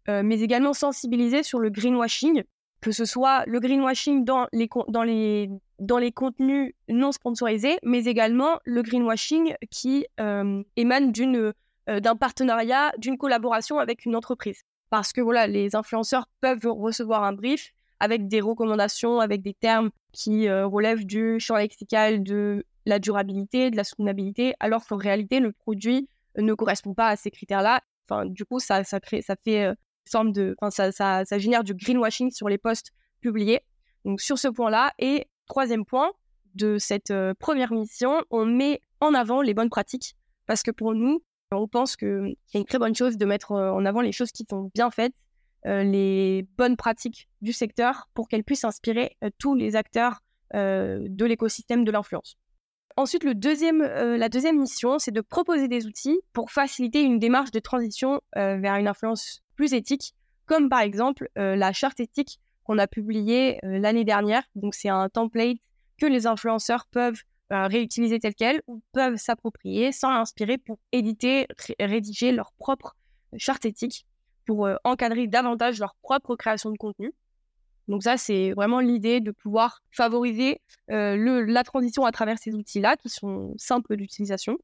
Euh, 0.08 0.22
mais 0.24 0.40
également 0.40 0.72
sensibiliser 0.72 1.42
sur 1.42 1.58
le 1.58 1.68
greenwashing, 1.68 2.44
que 2.80 2.92
ce 2.92 3.04
soit 3.04 3.44
le 3.46 3.60
greenwashing 3.60 4.24
dans 4.24 4.46
les, 4.52 4.68
dans 4.88 5.02
les, 5.02 5.50
dans 5.78 5.98
les 5.98 6.12
contenus 6.12 6.74
non 6.88 7.12
sponsorisés, 7.12 7.78
mais 7.82 8.04
également 8.04 8.58
le 8.64 8.82
greenwashing 8.82 9.54
qui 9.70 10.06
euh, 10.20 10.62
émane 10.76 11.12
d'une 11.12 11.52
d'un 11.88 12.16
partenariat, 12.16 12.92
d'une 12.98 13.16
collaboration 13.16 13.78
avec 13.78 14.06
une 14.06 14.16
entreprise 14.16 14.64
parce 14.90 15.12
que 15.12 15.20
voilà, 15.20 15.46
les 15.46 15.74
influenceurs 15.74 16.28
peuvent 16.40 16.66
recevoir 16.66 17.24
un 17.24 17.32
brief 17.32 17.72
avec 18.00 18.28
des 18.28 18.40
recommandations, 18.40 19.20
avec 19.20 19.42
des 19.42 19.54
termes 19.54 19.90
qui 20.12 20.48
euh, 20.48 20.66
relèvent 20.66 21.06
du 21.06 21.40
champ 21.40 21.56
lexical 21.56 22.22
de 22.22 22.64
la 22.84 22.98
durabilité, 22.98 23.70
de 23.70 23.76
la 23.76 23.84
soutenabilité, 23.84 24.54
alors 24.60 24.86
qu'en 24.86 24.96
réalité, 24.96 25.40
le 25.40 25.52
produit 25.52 26.08
ne 26.36 26.54
correspond 26.54 26.94
pas 26.94 27.08
à 27.08 27.16
ces 27.16 27.30
critères-là. 27.30 27.80
Enfin, 28.08 28.26
du 28.26 28.44
coup, 28.44 28.60
ça, 28.60 28.84
ça, 28.84 29.00
crée, 29.00 29.22
ça 29.22 29.34
fait 29.42 29.72
forme 30.08 30.32
de, 30.32 30.54
ça, 30.70 30.92
ça, 30.92 31.38
génère 31.38 31.64
du 31.64 31.74
greenwashing 31.74 32.30
sur 32.30 32.48
les 32.48 32.58
posts 32.58 32.92
publiés. 33.20 33.60
Donc, 34.04 34.20
sur 34.20 34.38
ce 34.38 34.46
point-là. 34.46 34.92
Et 34.98 35.26
troisième 35.46 35.84
point 35.84 36.12
de 36.54 36.78
cette 36.78 37.12
première 37.40 37.72
mission, 37.72 38.22
on 38.30 38.44
met 38.44 38.80
en 39.00 39.14
avant 39.14 39.42
les 39.42 39.54
bonnes 39.54 39.70
pratiques 39.70 40.16
parce 40.46 40.62
que 40.62 40.70
pour 40.70 40.94
nous, 40.94 41.22
on 41.52 41.68
pense 41.68 41.96
que 41.96 42.34
c'est 42.46 42.58
une 42.58 42.64
très 42.64 42.78
bonne 42.78 42.94
chose 42.94 43.16
de 43.16 43.24
mettre 43.24 43.52
en 43.52 43.84
avant 43.84 44.00
les 44.00 44.12
choses 44.12 44.32
qui 44.32 44.44
sont 44.48 44.70
bien 44.74 44.90
faites, 44.90 45.14
les 45.64 46.46
bonnes 46.56 46.76
pratiques 46.76 47.28
du 47.40 47.52
secteur 47.52 48.08
pour 48.14 48.28
qu'elles 48.28 48.44
puissent 48.44 48.64
inspirer 48.64 49.16
tous 49.38 49.54
les 49.54 49.76
acteurs 49.76 50.20
de 50.54 51.24
l'écosystème 51.24 51.84
de 51.84 51.90
l'influence. 51.90 52.36
Ensuite, 52.96 53.24
la 53.24 53.34
deuxième 53.34 54.58
mission, 54.58 54.98
c'est 54.98 55.10
de 55.10 55.20
proposer 55.20 55.68
des 55.68 55.86
outils 55.86 56.18
pour 56.32 56.50
faciliter 56.50 57.02
une 57.02 57.18
démarche 57.18 57.50
de 57.50 57.60
transition 57.60 58.20
vers 58.34 58.76
une 58.76 58.88
influence 58.88 59.42
plus 59.54 59.72
éthique, 59.72 60.14
comme 60.46 60.68
par 60.68 60.80
exemple 60.80 61.28
la 61.36 61.72
charte 61.72 62.00
éthique 62.00 62.40
qu'on 62.64 62.78
a 62.78 62.88
publiée 62.88 63.60
l'année 63.62 64.04
dernière. 64.04 64.42
Donc, 64.56 64.74
c'est 64.74 64.88
un 64.88 65.08
template 65.08 65.58
que 65.98 66.06
les 66.06 66.26
influenceurs 66.26 66.86
peuvent 66.90 67.22
réutiliser 67.50 68.18
tel 68.18 68.34
quel 68.34 68.62
ou 68.66 68.82
peuvent 68.92 69.16
s'approprier 69.16 69.92
sans 69.92 70.10
l'inspirer 70.12 70.58
pour 70.58 70.78
éditer, 70.92 71.46
rédiger 71.78 72.32
leur 72.32 72.52
propre 72.58 72.96
charte 73.36 73.64
éthique 73.64 74.06
pour 74.46 74.68
encadrer 74.84 75.26
davantage 75.26 75.78
leur 75.78 75.94
propre 76.02 76.36
création 76.36 76.70
de 76.70 76.76
contenu. 76.76 77.12
Donc 77.88 78.02
ça, 78.02 78.16
c'est 78.16 78.52
vraiment 78.52 78.80
l'idée 78.80 79.20
de 79.20 79.30
pouvoir 79.30 79.80
favoriser 79.90 80.60
le, 80.88 81.42
la 81.42 81.62
transition 81.62 82.04
à 82.04 82.12
travers 82.12 82.38
ces 82.38 82.52
outils-là 82.54 82.96
qui 82.96 83.08
sont 83.08 83.54
simples 83.56 83.96
d'utilisation. 83.96 84.58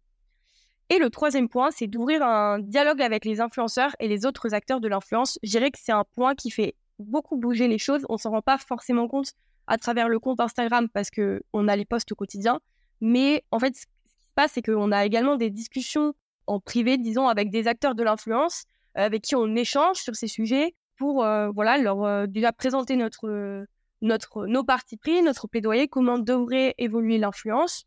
Et 0.91 0.99
le 0.99 1.09
troisième 1.09 1.49
point, 1.49 1.71
c'est 1.71 1.87
d'ouvrir 1.87 2.23
un 2.23 2.59
dialogue 2.59 3.01
avec 3.01 3.25
les 3.25 3.41
influenceurs 3.41 3.95
et 3.99 4.09
les 4.09 4.27
autres 4.27 4.55
acteurs 4.55 4.81
de 4.81 4.89
l'influence. 4.89 5.39
Je 5.43 5.51
dirais 5.51 5.71
que 5.71 5.79
c'est 5.81 5.93
un 5.93 6.05
point 6.05 6.35
qui 6.35 6.51
fait 6.51 6.75
beaucoup 6.99 7.37
bouger 7.37 7.67
les 7.69 7.79
choses. 7.79 8.05
On 8.09 8.19
s'en 8.19 8.31
rend 8.31 8.43
pas 8.43 8.59
forcément 8.59 9.09
compte 9.09 9.33
à 9.73 9.79
travers 9.79 10.11
le 10.11 10.19
compte 10.19 10.39
Instagram 10.39 10.87
parce 10.91 11.09
que 11.09 11.43
on 11.55 11.67
a 11.67 11.77
les 11.77 11.87
posts 11.87 12.13
au 12.13 12.15
quotidien. 12.15 12.61
Mais 13.01 13.43
en 13.51 13.59
fait, 13.59 13.75
ce 13.75 13.87
qui 13.87 13.93
se 14.11 14.33
passe, 14.35 14.53
c'est 14.53 14.61
qu'on 14.61 14.93
a 14.93 15.07
également 15.07 15.37
des 15.37 15.49
discussions 15.49 16.13
en 16.47 16.61
privé, 16.61 16.99
disons, 16.99 17.27
avec 17.27 17.51
des 17.51 17.67
acteurs 17.67 17.95
de 17.95 18.03
l'influence 18.03 18.65
euh, 18.99 19.07
avec 19.07 19.23
qui 19.23 19.35
on 19.35 19.57
échange 19.57 19.97
sur 19.97 20.15
ces 20.15 20.29
sujets 20.29 20.75
pour 20.99 21.25
euh, 21.25 21.49
voilà 21.55 21.79
leur 21.79 22.05
euh, 22.05 22.27
déjà 22.27 22.53
présenter 22.53 22.97
notre 22.97 23.65
notre 24.03 24.47
nos 24.47 24.63
partis 24.63 24.99
pris, 24.99 25.23
notre 25.23 25.49
plaidoyer, 25.49 25.89
comment 25.89 26.19
devrait 26.19 26.75
évoluer 26.77 27.17
l'influence. 27.17 27.87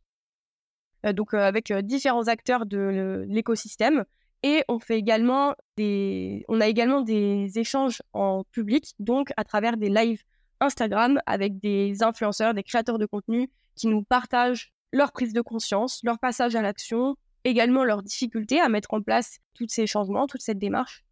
donc 1.13 1.36
avec 1.36 1.72
différents 1.72 2.27
acteurs 2.27 2.65
de 2.65 3.25
l'écosystème 3.27 4.06
et 4.42 4.63
on 4.70 4.80
fait 4.80 4.98
également 4.98 5.54
des 5.77 6.46
on 6.48 6.62
a 6.62 6.68
également 6.68 7.01
des 7.01 7.60
échanges 7.60 8.01
en 8.13 8.44
public 8.46 8.96
donc 8.98 9.30
à 9.38 9.44
travers 9.44 9.77
des 9.77 9.89
lives 9.89 10.24
Instagram 10.65 11.19
avec 11.25 11.60
des 11.60 12.03
influenceurs, 12.03 12.53
des 12.53 12.63
créateurs 12.63 12.98
de 12.98 13.05
contenu 13.05 13.50
qui 13.75 13.88
nous 13.88 14.03
partagent 14.03 14.74
leur 14.91 15.12
prise 15.12 15.34
de 15.34 15.41
conscience, 15.41 16.01
leur 16.03 16.19
passage 16.19 16.55
à 16.55 16.62
l'action, 16.62 17.15
également 17.43 17.84
leurs 17.84 18.03
difficultés 18.03 18.60
à 18.60 18.69
mettre 18.69 18.93
en 18.93 19.01
place 19.01 19.38
tous 19.53 19.67
ces 19.69 19.88
changements, 19.88 20.27
toute 20.27 20.41
cette 20.41 20.60
démarche. 20.60 21.03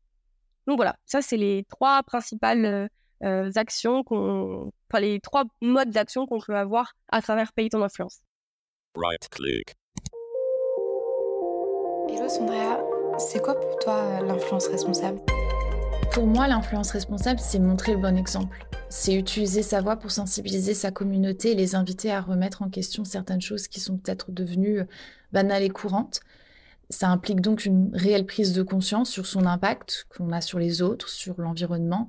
Donc 0.67 0.77
voilà, 0.77 0.95
ça 1.05 1.21
c'est 1.21 1.37
les 1.37 1.65
trois 1.69 2.03
principales 2.03 2.65
euh, 2.65 2.87
euh, 3.23 3.51
actions 3.55 4.03
qu'on, 4.03 4.71
enfin 4.89 5.01
les 5.01 5.19
trois 5.19 5.43
modes 5.61 5.89
d'action 5.89 6.25
qu'on 6.25 6.39
peut 6.39 6.55
avoir 6.55 6.93
à 7.09 7.21
travers 7.21 7.51
Paye 7.53 7.69
ton 7.69 7.81
influence. 7.81 8.21
Right 8.95 9.27
click. 9.29 9.75
Hello 12.09 12.29
Sandra, 12.29 12.79
c'est 13.17 13.41
quoi 13.41 13.59
pour 13.59 13.77
toi 13.79 14.21
l'influence 14.21 14.67
responsable? 14.67 15.19
Pour 16.11 16.27
moi, 16.27 16.47
l'influence 16.47 16.91
responsable, 16.91 17.39
c'est 17.39 17.59
montrer 17.59 17.93
le 17.93 17.99
bon 17.99 18.17
exemple 18.17 18.65
c'est 18.95 19.15
utiliser 19.15 19.63
sa 19.63 19.81
voix 19.81 19.95
pour 19.95 20.11
sensibiliser 20.11 20.75
sa 20.75 20.91
communauté 20.91 21.53
et 21.53 21.55
les 21.55 21.73
inviter 21.73 22.11
à 22.11 22.21
remettre 22.21 22.61
en 22.61 22.69
question 22.69 23.03
certaines 23.05 23.41
choses 23.41 23.67
qui 23.67 23.79
sont 23.79 23.97
peut-être 23.97 24.31
devenues 24.31 24.81
euh, 24.81 24.85
banales 25.31 25.63
et 25.63 25.69
courantes. 25.69 26.19
Ça 26.91 27.09
implique 27.09 27.41
donc 27.41 27.65
une 27.65 27.89
réelle 27.95 28.27
prise 28.27 28.53
de 28.53 28.61
conscience 28.61 29.09
sur 29.09 29.25
son 29.25 29.47
impact 29.47 30.05
qu'on 30.15 30.31
a 30.31 30.41
sur 30.41 30.59
les 30.59 30.83
autres, 30.83 31.09
sur 31.09 31.41
l'environnement, 31.41 32.07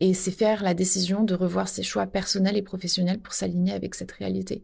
et 0.00 0.12
c'est 0.12 0.30
faire 0.30 0.62
la 0.62 0.74
décision 0.74 1.22
de 1.22 1.34
revoir 1.34 1.68
ses 1.68 1.82
choix 1.82 2.04
personnels 2.04 2.58
et 2.58 2.62
professionnels 2.62 3.18
pour 3.18 3.32
s'aligner 3.32 3.72
avec 3.72 3.94
cette 3.94 4.12
réalité. 4.12 4.62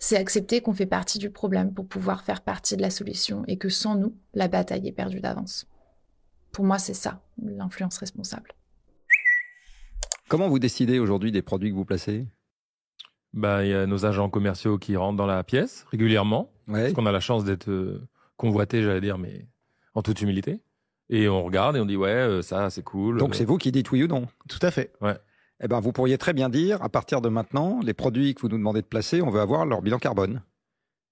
C'est 0.00 0.16
accepter 0.16 0.60
qu'on 0.60 0.74
fait 0.74 0.86
partie 0.86 1.18
du 1.18 1.30
problème 1.30 1.72
pour 1.72 1.86
pouvoir 1.86 2.24
faire 2.24 2.40
partie 2.40 2.76
de 2.76 2.82
la 2.82 2.90
solution 2.90 3.44
et 3.46 3.58
que 3.58 3.68
sans 3.68 3.94
nous, 3.94 4.12
la 4.34 4.48
bataille 4.48 4.88
est 4.88 4.92
perdue 4.92 5.20
d'avance. 5.20 5.68
Pour 6.56 6.64
moi, 6.64 6.78
c'est 6.78 6.94
ça, 6.94 7.20
l'influence 7.36 7.98
responsable. 7.98 8.50
Comment 10.26 10.48
vous 10.48 10.58
décidez 10.58 10.98
aujourd'hui 10.98 11.30
des 11.30 11.42
produits 11.42 11.68
que 11.68 11.74
vous 11.74 11.84
placez? 11.84 12.26
Bah, 13.34 13.62
il 13.62 13.72
y 13.72 13.74
a 13.74 13.84
nos 13.84 14.06
agents 14.06 14.30
commerciaux 14.30 14.78
qui 14.78 14.96
rentrent 14.96 15.18
dans 15.18 15.26
la 15.26 15.44
pièce 15.44 15.84
régulièrement. 15.90 16.50
Parce 16.66 16.94
qu'on 16.94 17.04
a 17.04 17.12
la 17.12 17.20
chance 17.20 17.44
d'être 17.44 17.68
euh, 17.68 18.08
convoité, 18.38 18.82
j'allais 18.82 19.02
dire, 19.02 19.18
mais 19.18 19.46
en 19.92 20.00
toute 20.00 20.22
humilité. 20.22 20.62
Et 21.10 21.28
on 21.28 21.44
regarde 21.44 21.76
et 21.76 21.80
on 21.80 21.84
dit, 21.84 21.98
ouais, 21.98 22.08
euh, 22.08 22.40
ça, 22.40 22.70
c'est 22.70 22.82
cool. 22.82 23.18
Donc, 23.18 23.34
c'est 23.34 23.44
vous 23.44 23.58
qui 23.58 23.70
dites 23.70 23.90
oui 23.90 24.04
ou 24.04 24.06
non? 24.06 24.26
Tout 24.48 24.60
à 24.62 24.70
fait. 24.70 24.94
Ouais. 25.02 25.18
Eh 25.62 25.68
ben, 25.68 25.80
vous 25.80 25.92
pourriez 25.92 26.16
très 26.16 26.32
bien 26.32 26.48
dire, 26.48 26.82
à 26.82 26.88
partir 26.88 27.20
de 27.20 27.28
maintenant, 27.28 27.80
les 27.82 27.92
produits 27.92 28.34
que 28.34 28.40
vous 28.40 28.48
nous 28.48 28.56
demandez 28.56 28.80
de 28.80 28.86
placer, 28.86 29.20
on 29.20 29.28
veut 29.28 29.42
avoir 29.42 29.66
leur 29.66 29.82
bilan 29.82 29.98
carbone. 29.98 30.40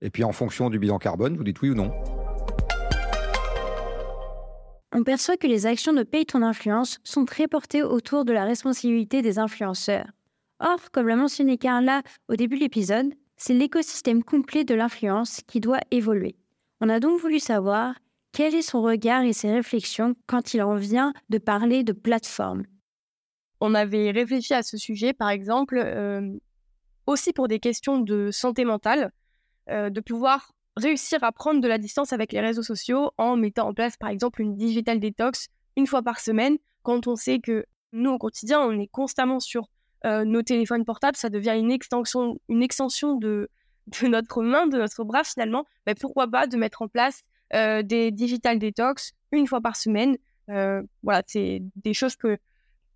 Et 0.00 0.08
puis, 0.08 0.24
en 0.24 0.32
fonction 0.32 0.70
du 0.70 0.78
bilan 0.78 0.98
carbone, 0.98 1.36
vous 1.36 1.44
dites 1.44 1.60
oui 1.60 1.68
ou 1.68 1.74
non 1.74 1.92
on 4.94 5.02
perçoit 5.02 5.36
que 5.36 5.48
les 5.48 5.66
actions 5.66 5.92
de 5.92 6.04
Paye 6.04 6.24
ton 6.24 6.42
influence 6.42 7.00
sont 7.02 7.24
très 7.24 7.48
portées 7.48 7.82
autour 7.82 8.24
de 8.24 8.32
la 8.32 8.44
responsabilité 8.44 9.22
des 9.22 9.40
influenceurs. 9.40 10.06
Or, 10.60 10.78
comme 10.92 11.08
l'a 11.08 11.16
mentionné 11.16 11.58
Carla 11.58 12.02
au 12.28 12.36
début 12.36 12.56
de 12.56 12.60
l'épisode, 12.60 13.12
c'est 13.36 13.54
l'écosystème 13.54 14.22
complet 14.22 14.62
de 14.62 14.74
l'influence 14.74 15.40
qui 15.48 15.58
doit 15.58 15.80
évoluer. 15.90 16.36
On 16.80 16.88
a 16.88 17.00
donc 17.00 17.20
voulu 17.20 17.40
savoir 17.40 17.96
quel 18.30 18.54
est 18.54 18.62
son 18.62 18.82
regard 18.82 19.24
et 19.24 19.32
ses 19.32 19.50
réflexions 19.50 20.14
quand 20.28 20.54
il 20.54 20.62
en 20.62 20.76
vient 20.76 21.12
de 21.28 21.38
parler 21.38 21.82
de 21.82 21.92
plateforme. 21.92 22.62
On 23.60 23.74
avait 23.74 24.12
réfléchi 24.12 24.54
à 24.54 24.62
ce 24.62 24.76
sujet, 24.76 25.12
par 25.12 25.30
exemple, 25.30 25.76
euh, 25.76 26.30
aussi 27.06 27.32
pour 27.32 27.48
des 27.48 27.58
questions 27.58 27.98
de 27.98 28.30
santé 28.30 28.64
mentale, 28.64 29.10
euh, 29.70 29.90
de 29.90 30.00
pouvoir 30.00 30.52
réussir 30.76 31.22
à 31.22 31.32
prendre 31.32 31.60
de 31.60 31.68
la 31.68 31.78
distance 31.78 32.12
avec 32.12 32.32
les 32.32 32.40
réseaux 32.40 32.62
sociaux 32.62 33.12
en 33.16 33.36
mettant 33.36 33.68
en 33.68 33.74
place, 33.74 33.96
par 33.96 34.08
exemple, 34.08 34.42
une 34.42 34.56
digital 34.56 35.00
detox 35.00 35.48
une 35.76 35.86
fois 35.86 36.02
par 36.02 36.20
semaine, 36.20 36.56
quand 36.82 37.06
on 37.06 37.16
sait 37.16 37.40
que 37.40 37.66
nous, 37.92 38.10
au 38.10 38.18
quotidien, 38.18 38.60
on 38.60 38.78
est 38.78 38.88
constamment 38.88 39.40
sur 39.40 39.68
euh, 40.04 40.24
nos 40.24 40.42
téléphones 40.42 40.84
portables, 40.84 41.16
ça 41.16 41.30
devient 41.30 41.54
une 41.56 41.70
extension, 41.70 42.38
une 42.48 42.62
extension 42.62 43.14
de, 43.14 43.48
de 44.00 44.06
notre 44.06 44.42
main, 44.42 44.66
de 44.66 44.76
notre 44.76 45.04
bras 45.04 45.24
finalement. 45.24 45.64
Mais 45.86 45.94
pourquoi 45.94 46.28
pas 46.28 46.46
de 46.46 46.56
mettre 46.56 46.82
en 46.82 46.88
place 46.88 47.22
euh, 47.54 47.82
des 47.82 48.10
digital 48.10 48.58
detox 48.58 49.12
une 49.32 49.46
fois 49.46 49.60
par 49.60 49.76
semaine 49.76 50.16
euh, 50.50 50.82
Voilà, 51.02 51.22
c'est 51.26 51.62
des 51.76 51.94
choses 51.94 52.16
que, 52.16 52.36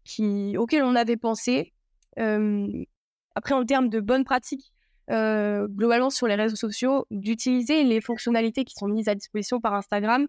qui, 0.04 0.56
auxquelles 0.58 0.84
on 0.84 0.94
avait 0.94 1.16
pensé. 1.16 1.72
après, 2.16 3.54
en 3.54 3.64
termes 3.64 3.88
de 3.88 4.00
bonnes 4.00 4.24
pratiques, 4.24 4.72
euh, 5.10 5.66
globalement 5.68 6.10
sur 6.10 6.26
les 6.26 6.34
réseaux 6.34 6.56
sociaux, 6.56 7.06
d'utiliser 7.10 7.82
les 7.82 8.02
fonctionnalités 8.02 8.64
qui 8.64 8.74
sont 8.74 8.88
mises 8.88 9.08
à 9.08 9.14
disposition 9.14 9.58
par 9.58 9.72
Instagram. 9.74 10.26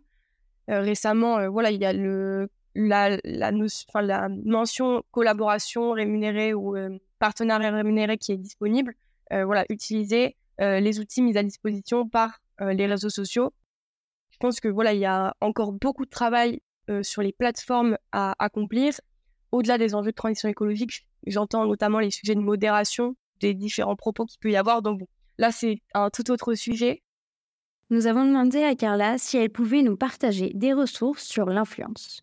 Euh, 0.70 0.80
récemment, 0.80 1.38
euh, 1.38 1.50
voilà, 1.50 1.72
il 1.72 1.82
y 1.82 1.86
a 1.86 1.92
le, 1.92 2.48
la, 2.76 3.18
mention 4.46 5.04
collaboration 5.12 5.92
rémunérée 5.92 6.54
ou 6.54 6.78
partenariat 7.20 7.72
rémunéré 7.72 8.18
qui 8.18 8.32
est 8.32 8.38
disponible. 8.38 8.96
voilà, 9.32 9.66
utiliser 9.70 10.38
les 10.60 11.00
outils 11.00 11.22
mis 11.22 11.38
à 11.38 11.44
disposition 11.44 12.08
par 12.08 12.40
les 12.62 12.86
réseaux 12.86 13.10
sociaux. 13.10 13.52
Je 14.32 14.38
pense 14.38 14.60
que 14.62 14.70
voilà, 14.70 14.94
il 14.94 15.00
y 15.00 15.06
a 15.06 15.36
encore 15.42 15.74
beaucoup 15.74 16.06
de 16.06 16.10
travail 16.10 16.62
sur 17.02 17.22
les 17.22 17.34
plateformes 17.34 17.98
à 18.12 18.34
accomplir. 18.40 18.94
Au-delà 19.52 19.78
des 19.78 19.94
enjeux 19.94 20.12
de 20.12 20.16
transition 20.16 20.48
écologique, 20.48 21.06
j'entends 21.28 21.66
notamment 21.66 22.00
les 22.00 22.12
sujets 22.12 22.36
de 22.36 22.40
modération 22.40 23.16
des 23.40 23.54
différents 23.54 23.96
propos 23.96 24.26
qu'il 24.26 24.40
peut 24.40 24.52
y 24.52 24.56
avoir. 24.56 24.82
Donc 24.82 25.02
là, 25.38 25.52
c'est 25.52 25.82
un 25.94 26.10
tout 26.10 26.30
autre 26.32 26.54
sujet. 26.54 27.02
Nous 27.90 28.06
avons 28.06 28.24
demandé 28.24 28.64
à 28.64 28.76
Carla 28.76 29.18
si 29.18 29.38
elle 29.38 29.50
pouvait 29.50 29.82
nous 29.82 29.98
partager 29.98 30.52
des 30.54 30.74
ressources 30.74 31.24
sur 31.24 31.48
l'influence. 31.48 32.22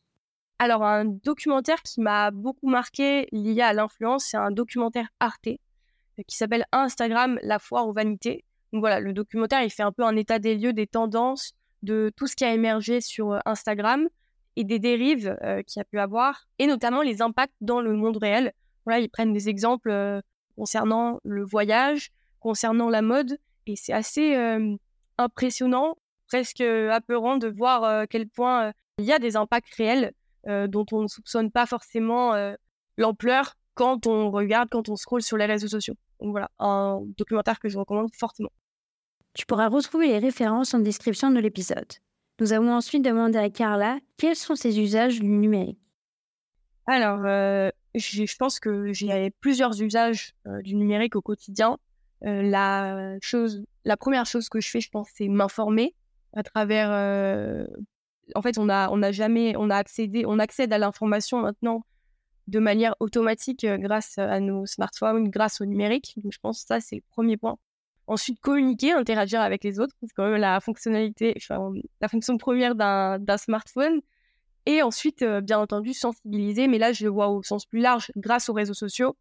Alors, 0.58 0.84
un 0.84 1.04
documentaire 1.04 1.82
qui 1.82 2.00
m'a 2.00 2.30
beaucoup 2.30 2.68
marqué 2.68 3.28
lié 3.32 3.60
à 3.60 3.72
l'influence, 3.72 4.26
c'est 4.26 4.36
un 4.36 4.50
documentaire 4.50 5.08
Arte 5.20 5.48
euh, 5.48 6.22
qui 6.26 6.36
s'appelle 6.36 6.64
Instagram, 6.72 7.38
la 7.42 7.58
foire 7.58 7.86
aux 7.88 7.92
vanités. 7.92 8.44
Donc 8.72 8.80
voilà, 8.80 9.00
le 9.00 9.12
documentaire, 9.12 9.62
il 9.62 9.70
fait 9.70 9.82
un 9.82 9.92
peu 9.92 10.04
un 10.04 10.16
état 10.16 10.38
des 10.38 10.56
lieux, 10.56 10.72
des 10.72 10.86
tendances, 10.86 11.52
de 11.82 12.10
tout 12.16 12.26
ce 12.26 12.36
qui 12.36 12.44
a 12.44 12.54
émergé 12.54 13.00
sur 13.00 13.32
euh, 13.32 13.38
Instagram 13.44 14.08
et 14.56 14.64
des 14.64 14.78
dérives 14.78 15.36
euh, 15.42 15.62
qu'il 15.62 15.80
y 15.80 15.82
a 15.82 15.84
pu 15.84 15.98
avoir, 15.98 16.46
et 16.58 16.66
notamment 16.66 17.02
les 17.02 17.20
impacts 17.20 17.54
dans 17.60 17.82
le 17.82 17.92
monde 17.92 18.16
réel. 18.16 18.52
Voilà, 18.86 19.00
ils 19.00 19.10
prennent 19.10 19.34
des 19.34 19.48
exemples 19.48 19.90
concernant 20.56 21.20
le 21.24 21.44
voyage, 21.44 22.10
concernant 22.40 22.88
la 22.90 23.02
mode 23.02 23.38
Et 23.66 23.76
c'est 23.76 23.92
assez 23.92 24.36
impressionnant, 25.18 25.96
presque 26.28 26.60
apeurant 26.60 27.36
de 27.36 27.48
voir 27.48 27.84
à 27.84 28.06
quel 28.06 28.28
point 28.28 28.72
il 28.98 29.04
y 29.04 29.12
a 29.12 29.18
des 29.18 29.36
impacts 29.36 29.74
réels 29.74 30.12
dont 30.46 30.86
on 30.92 31.02
ne 31.02 31.08
soupçonne 31.08 31.50
pas 31.50 31.66
forcément 31.66 32.34
l'ampleur 32.96 33.54
quand 33.74 34.06
on 34.06 34.30
regarde, 34.30 34.68
quand 34.70 34.88
on 34.88 34.96
scrolle 34.96 35.22
sur 35.22 35.36
les 35.36 35.46
réseaux 35.46 35.68
sociaux. 35.68 35.94
Donc 36.20 36.30
voilà, 36.30 36.50
un 36.58 37.00
documentaire 37.18 37.60
que 37.60 37.68
je 37.68 37.78
recommande 37.78 38.14
fortement. 38.14 38.50
Tu 39.34 39.44
pourras 39.44 39.68
retrouver 39.68 40.08
les 40.08 40.18
références 40.18 40.72
en 40.72 40.78
description 40.78 41.30
de 41.30 41.38
l'épisode. 41.38 41.92
Nous 42.40 42.52
avons 42.52 42.72
ensuite 42.72 43.04
demandé 43.04 43.38
à 43.38 43.50
Carla 43.50 43.98
quels 44.16 44.36
sont 44.36 44.56
ses 44.56 44.80
usages 44.80 45.20
du 45.20 45.28
numérique. 45.28 45.78
Alors, 46.86 47.20
euh, 47.24 47.70
je 47.98 48.36
pense 48.36 48.60
que 48.60 48.92
j'ai 48.92 49.30
plusieurs 49.40 49.80
usages 49.80 50.34
du 50.62 50.74
numérique 50.74 51.16
au 51.16 51.22
quotidien. 51.22 51.78
La 52.22 53.16
chose, 53.20 53.64
la 53.84 53.96
première 53.96 54.26
chose 54.26 54.48
que 54.48 54.60
je 54.60 54.68
fais, 54.68 54.80
je 54.80 54.90
pense, 54.90 55.08
c'est 55.14 55.28
m'informer 55.28 55.94
à 56.34 56.42
travers. 56.42 56.90
en 58.34 58.42
fait, 58.42 58.58
on 58.58 58.68
a, 58.68 59.12
jamais, 59.12 59.54
on 59.56 59.70
a 59.70 59.76
accédé, 59.76 60.24
on 60.26 60.38
accède 60.38 60.72
à 60.72 60.78
l'information 60.78 61.40
maintenant 61.40 61.82
de 62.46 62.60
manière 62.60 62.94
automatique 63.00 63.66
grâce 63.66 64.18
à 64.18 64.38
nos 64.40 64.66
smartphones, 64.66 65.30
grâce 65.30 65.60
au 65.60 65.64
numérique. 65.64 66.14
Donc, 66.16 66.32
je 66.32 66.38
pense 66.38 66.62
que 66.62 66.66
ça, 66.68 66.80
c'est 66.80 66.96
le 66.96 67.02
premier 67.10 67.36
point. 67.36 67.56
Ensuite, 68.06 68.40
communiquer, 68.40 68.92
interagir 68.92 69.40
avec 69.40 69.64
les 69.64 69.80
autres, 69.80 69.94
c'est 70.00 70.14
quand 70.14 70.30
même 70.30 70.40
la 70.40 70.60
fonctionnalité, 70.60 71.36
la 72.00 72.08
fonction 72.08 72.38
première 72.38 72.76
d'un 72.76 73.36
smartphone. 73.36 74.00
Et 74.66 74.82
ensuite, 74.82 75.22
euh, 75.22 75.40
bien 75.40 75.58
entendu, 75.58 75.94
sensibiliser, 75.94 76.66
mais 76.66 76.78
là, 76.78 76.92
je 76.92 77.04
le 77.04 77.10
vois 77.10 77.28
au 77.28 77.42
sens 77.42 77.66
plus 77.66 77.80
large, 77.80 78.10
grâce 78.16 78.48
aux 78.48 78.52
réseaux 78.52 78.74
sociaux. 78.74 79.16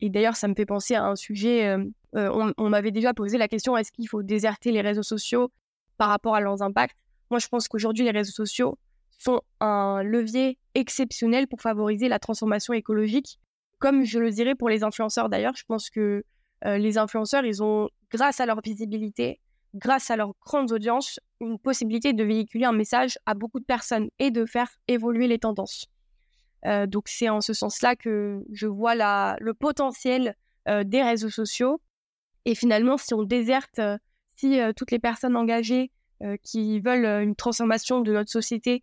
Et 0.00 0.10
d'ailleurs, 0.10 0.36
ça 0.36 0.46
me 0.48 0.54
fait 0.54 0.66
penser 0.66 0.94
à 0.94 1.04
un 1.04 1.16
sujet, 1.16 1.66
euh, 1.66 1.84
on, 2.12 2.52
on 2.58 2.68
m'avait 2.68 2.90
déjà 2.90 3.14
posé 3.14 3.38
la 3.38 3.48
question, 3.48 3.76
est-ce 3.76 3.90
qu'il 3.90 4.08
faut 4.08 4.22
déserter 4.22 4.70
les 4.70 4.82
réseaux 4.82 5.02
sociaux 5.02 5.50
par 5.96 6.10
rapport 6.10 6.34
à 6.34 6.40
leurs 6.40 6.60
impacts? 6.60 6.96
Moi, 7.30 7.40
je 7.40 7.48
pense 7.48 7.66
qu'aujourd'hui, 7.66 8.04
les 8.04 8.10
réseaux 8.10 8.32
sociaux, 8.32 8.78
sont 9.18 9.40
un 9.60 10.02
levier 10.02 10.58
exceptionnel 10.74 11.46
pour 11.46 11.60
favoriser 11.60 12.08
la 12.08 12.18
transformation 12.18 12.72
écologique. 12.72 13.38
Comme 13.78 14.04
je 14.04 14.18
le 14.18 14.30
dirais 14.30 14.54
pour 14.54 14.68
les 14.68 14.82
influenceurs 14.84 15.28
d'ailleurs, 15.28 15.56
je 15.56 15.64
pense 15.64 15.90
que 15.90 16.24
euh, 16.64 16.78
les 16.78 16.98
influenceurs, 16.98 17.44
ils 17.44 17.62
ont, 17.62 17.88
grâce 18.10 18.40
à 18.40 18.46
leur 18.46 18.60
visibilité, 18.60 19.40
grâce 19.74 20.10
à 20.10 20.16
leur 20.16 20.32
grande 20.44 20.72
audience, 20.72 21.20
une 21.40 21.58
possibilité 21.58 22.12
de 22.12 22.24
véhiculer 22.24 22.64
un 22.64 22.72
message 22.72 23.18
à 23.26 23.34
beaucoup 23.34 23.60
de 23.60 23.64
personnes 23.64 24.08
et 24.18 24.30
de 24.30 24.46
faire 24.46 24.68
évoluer 24.88 25.28
les 25.28 25.38
tendances. 25.38 25.86
Euh, 26.64 26.86
donc 26.86 27.08
c'est 27.08 27.28
en 27.28 27.40
ce 27.40 27.52
sens-là 27.52 27.96
que 27.96 28.42
je 28.52 28.66
vois 28.66 28.94
la, 28.94 29.36
le 29.40 29.54
potentiel 29.54 30.34
euh, 30.68 30.84
des 30.84 31.02
réseaux 31.02 31.30
sociaux. 31.30 31.80
Et 32.44 32.54
finalement, 32.54 32.96
si 32.96 33.12
on 33.12 33.22
déserte, 33.22 33.80
si 34.36 34.58
toutes 34.76 34.92
les 34.92 35.00
personnes 35.00 35.36
engagées 35.36 35.90
qui 36.44 36.78
veulent 36.78 37.04
une 37.04 37.34
transformation 37.34 38.02
de 38.02 38.12
notre 38.12 38.30
société 38.30 38.80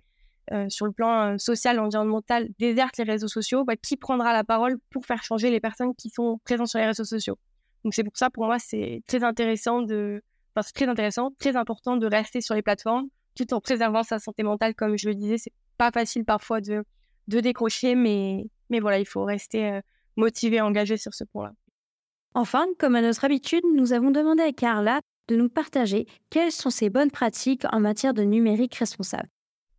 euh, 0.52 0.68
sur 0.68 0.86
le 0.86 0.92
plan 0.92 1.34
euh, 1.34 1.38
social, 1.38 1.80
environnemental, 1.80 2.50
déserte 2.60 2.98
les 2.98 3.06
réseaux 3.06 3.30
sociaux, 3.30 3.64
bah, 3.64 3.78
qui 3.78 3.96
prendra 3.96 4.34
la 4.34 4.44
parole 4.44 4.78
pour 4.90 5.06
faire 5.06 5.24
changer 5.24 5.50
les 5.50 5.62
personnes 5.62 5.96
qui 5.96 6.10
sont 6.10 6.40
présentes 6.44 6.68
sur 6.68 6.80
les 6.80 6.88
réseaux 6.88 7.06
sociaux? 7.06 7.38
Donc 7.86 7.94
c'est 7.94 8.04
pour 8.04 8.18
ça, 8.18 8.30
pour 8.30 8.46
moi, 8.46 8.60
c'est 8.60 9.04
très 9.08 9.24
intéressant 9.24 9.82
de, 9.82 10.22
enfin, 10.56 10.64
c'est 10.66 10.74
très 10.74 10.88
intéressant, 10.88 11.32
très 11.40 11.56
important 11.56 11.98
de 11.98 12.08
rester 12.08 12.42
sur 12.42 12.56
les 12.56 12.62
plateformes, 12.62 13.08
tout 13.36 13.54
en 13.54 13.62
préservant 13.62 14.04
sa 14.04 14.20
santé 14.20 14.44
mentale, 14.44 14.76
comme 14.76 14.98
je 14.98 15.08
le 15.08 15.16
disais, 15.16 15.38
c'est 15.38 15.54
pas 15.78 15.92
facile 15.92 16.26
parfois 16.26 16.62
de, 16.62 16.84
de 17.28 17.40
décrocher, 17.40 17.96
mais, 17.96 18.46
mais 18.70 18.80
voilà, 18.80 19.00
il 19.00 19.06
faut 19.06 19.24
rester 19.24 19.72
euh, 19.72 19.82
motivé, 20.16 20.62
engagé 20.62 20.98
sur 20.98 21.14
ce 21.14 21.24
point-là. 21.24 21.54
Enfin, 22.36 22.66
comme 22.80 22.96
à 22.96 23.02
notre 23.02 23.26
habitude, 23.26 23.64
nous 23.76 23.94
avons 23.94 24.12
demandé 24.12 24.44
à 24.44 24.52
Carla 24.52 25.02
de 25.28 25.36
nous 25.36 25.50
partager 25.50 26.08
quelles 26.30 26.52
sont 26.52 26.70
ses 26.70 26.90
bonnes 26.90 27.12
pratiques 27.12 27.64
en 27.72 27.80
matière 27.80 28.14
de 28.14 28.24
numérique 28.24 28.76
responsable 28.76 29.30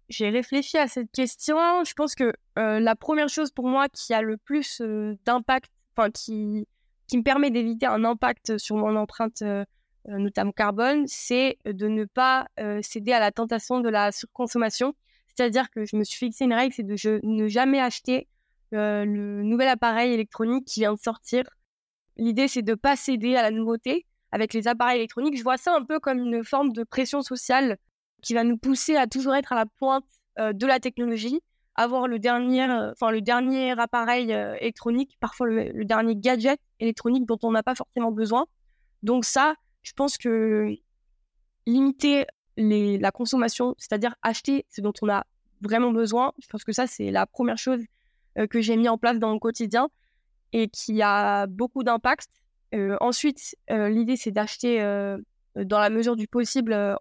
j'ai 0.09 0.31
réfléchi 0.31 0.77
à 0.77 0.88
cette 0.88 1.11
question. 1.11 1.57
Je 1.85 1.94
pense 1.94 2.14
que 2.14 2.33
euh, 2.59 2.81
la 2.81 2.96
première 2.96 3.29
chose 3.29 3.51
pour 3.51 3.66
moi 3.66 3.88
qui 3.88 4.12
a 4.12 4.22
le 4.22 4.37
plus 4.37 4.81
euh, 4.81 5.16
d'impact, 5.25 5.70
enfin 5.96 6.11
qui, 6.11 6.66
qui 7.07 7.18
me 7.18 7.22
permet 7.22 7.51
d'éviter 7.51 7.87
un 7.87 8.05
impact 8.05 8.59
sur 8.59 8.77
mon 8.77 8.96
empreinte, 8.96 9.42
euh, 9.42 9.64
notamment 10.07 10.53
carbone, 10.53 11.05
c'est 11.07 11.59
de 11.64 11.88
ne 11.88 12.05
pas 12.05 12.47
céder 12.83 13.12
à 13.12 13.21
la 13.21 13.33
tentation 13.33 13.81
de 13.81 13.88
la 13.88 14.12
surconsommation. 14.12 14.95
C'est-à-dire 15.27 15.71
que 15.71 15.85
je 15.85 15.97
me 15.97 16.05
suis 16.05 16.19
fixé 16.19 16.45
une 16.45 16.53
règle, 16.53 16.75
c'est 16.75 16.83
de 16.83 17.21
ne 17.23 17.49
jamais 17.49 17.81
acheter 17.81 18.29
le 18.73 19.43
nouvel 19.43 19.69
appareil 19.69 20.12
électronique 20.12 20.67
qui 20.67 20.81
vient 20.81 20.93
de 20.95 20.99
sortir. 20.99 21.45
L'idée, 22.17 22.49
c'est 22.49 22.62
de 22.62 22.73
ne 22.73 22.77
pas 22.77 22.97
céder 22.97 23.37
à 23.37 23.43
la 23.43 23.51
nouveauté. 23.51 24.07
Avec 24.31 24.53
les 24.53 24.67
appareils 24.67 24.99
électroniques, 24.99 25.38
je 25.38 25.43
vois 25.45 25.57
ça 25.57 25.75
un 25.77 25.85
peu 25.85 26.01
comme 26.01 26.19
une 26.19 26.43
forme 26.43 26.73
de 26.73 26.83
pression 26.83 27.23
sociale 27.23 27.77
qui 28.21 28.35
va 28.35 28.43
nous 28.43 28.57
pousser 28.57 28.97
à 28.97 29.07
toujours 29.07 29.35
être 29.37 29.53
à 29.53 29.57
la 29.57 29.67
pointe 29.67 30.05
euh, 30.40 30.53
de 30.53 30.67
la 30.67 30.81
technologie, 30.81 31.40
avoir 31.77 32.09
le 32.09 32.19
dernier, 32.19 32.69
euh, 32.69 32.93
le 33.01 33.21
dernier 33.21 33.79
appareil 33.79 34.33
euh, 34.33 34.57
électronique, 34.61 35.17
parfois 35.21 35.47
le, 35.47 35.85
dernier 35.85 36.17
gadget 36.17 36.59
électronique 36.81 37.27
dont 37.27 37.38
on 37.45 37.53
n'a 37.53 37.62
pas 37.62 37.77
forcément 37.77 38.11
besoin. 38.11 38.47
Donc 39.05 39.25
ça, 39.25 39.55
je 39.85 39.92
pense 39.92 40.18
que 40.18 40.75
limiter 41.66 42.27
la 42.57 43.11
consommation, 43.12 43.77
c'est-à-dire 43.79 44.16
acheter 44.23 44.66
ce 44.68 44.81
dont 44.81 44.92
on 45.03 45.09
a 45.09 45.25
vraiment 45.61 45.92
besoin, 45.92 46.33
je 46.42 46.49
pense 46.49 46.64
que 46.64 46.73
ça 46.73 46.88
c'est 46.88 47.12
la 47.12 47.27
première 47.27 47.59
chose 47.59 47.81
que 48.51 48.61
j'ai 48.61 48.77
mis 48.77 48.88
en 48.88 48.99
place 48.99 49.18
dans 49.20 49.31
mon 49.31 49.38
quotidien 49.38 49.88
et 50.53 50.68
qui 50.68 51.01
a 51.03 51.47
beaucoup 51.47 51.85
d'impact. 51.85 52.29
ensuite, 53.01 53.57
l'idée 53.70 54.16
c'est 54.16 54.33
d'acheter 54.33 54.83
euh, 55.57 55.64
dans 55.64 55.79
la 55.79 55.90
mesure 55.90 56.16
du 56.16 56.27
possible 56.27 56.73
euh, 56.73 56.94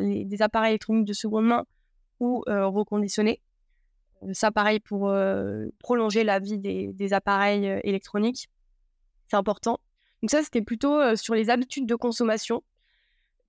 des 0.00 0.42
appareils 0.42 0.70
électroniques 0.70 1.06
de 1.06 1.12
seconde 1.12 1.46
main 1.46 1.64
ou 2.20 2.42
euh, 2.48 2.66
reconditionnés. 2.66 3.40
Ça, 4.32 4.50
pareil, 4.50 4.80
pour 4.80 5.14
prolonger 5.78 6.24
la 6.24 6.38
vie 6.38 6.58
des 6.58 7.12
appareils 7.12 7.66
électroniques. 7.84 8.48
C'est 9.28 9.36
important. 9.36 9.78
Donc 10.22 10.30
ça, 10.30 10.42
c'était 10.42 10.62
plutôt 10.62 11.14
sur 11.16 11.34
les 11.34 11.50
habitudes 11.50 11.86
de 11.86 11.94
consommation. 11.94 12.62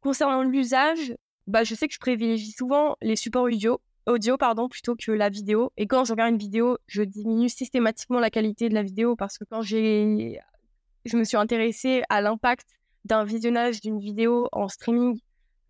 Concernant 0.01 0.43
l'usage, 0.43 1.15
bah, 1.47 1.63
je 1.63 1.75
sais 1.75 1.87
que 1.87 1.93
je 1.93 1.99
privilégie 1.99 2.51
souvent 2.51 2.97
les 3.01 3.15
supports 3.15 3.43
audio, 3.43 3.79
audio 4.05 4.37
pardon, 4.37 4.67
plutôt 4.69 4.95
que 4.95 5.11
la 5.11 5.29
vidéo. 5.29 5.71
Et 5.77 5.87
quand 5.87 6.05
je 6.05 6.13
regarde 6.13 6.31
une 6.31 6.37
vidéo, 6.37 6.77
je 6.87 7.03
diminue 7.03 7.49
systématiquement 7.49 8.19
la 8.19 8.29
qualité 8.29 8.69
de 8.69 8.73
la 8.73 8.83
vidéo 8.83 9.15
parce 9.15 9.37
que 9.37 9.43
quand 9.45 9.61
je 9.61 10.37
me 11.13 11.23
suis 11.23 11.37
intéressée 11.37 12.03
à 12.09 12.21
l'impact 12.21 12.67
d'un 13.05 13.23
visionnage 13.23 13.81
d'une 13.81 13.99
vidéo 13.99 14.49
en 14.51 14.67
streaming, 14.67 15.19